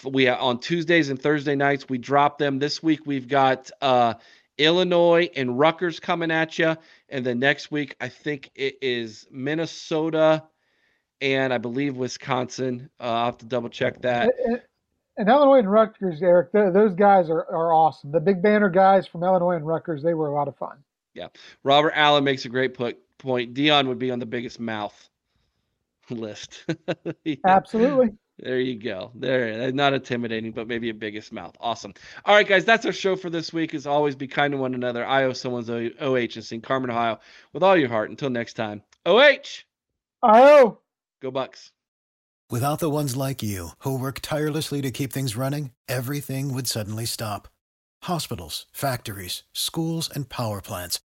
[0.04, 2.58] We on Tuesdays and Thursday nights we drop them.
[2.58, 4.14] This week we've got uh,
[4.58, 6.76] Illinois and Rutgers coming at you,
[7.08, 10.44] and then next week I think it is Minnesota
[11.20, 12.90] and I believe Wisconsin.
[13.00, 14.28] Uh, I'll have to double check that.
[14.44, 14.60] And,
[15.16, 18.12] and Illinois and Rutgers, Eric, th- those guys are, are awesome.
[18.12, 20.78] The big banner guys from Illinois and Rutgers, they were a lot of fun.
[21.18, 21.28] Yeah.
[21.64, 23.54] Robert Allen makes a great put, point.
[23.54, 25.10] Deion would be on the biggest mouth
[26.10, 26.64] list.
[27.46, 28.10] Absolutely.
[28.38, 29.10] There you go.
[29.16, 31.56] There, uh, not intimidating, but maybe a biggest mouth.
[31.58, 31.92] Awesome.
[32.24, 33.74] All right, guys, that's our show for this week.
[33.74, 35.04] As always, be kind to one another.
[35.04, 36.62] I owe someone's OH in St.
[36.62, 37.18] Carmen, Ohio,
[37.52, 38.10] with all your heart.
[38.10, 39.64] Until next time, OH.
[40.22, 40.78] Oh.
[41.20, 41.72] Go Bucks.
[42.50, 47.04] Without the ones like you, who work tirelessly to keep things running, everything would suddenly
[47.04, 47.48] stop.
[48.04, 51.00] Hospitals, factories, schools, and power plants,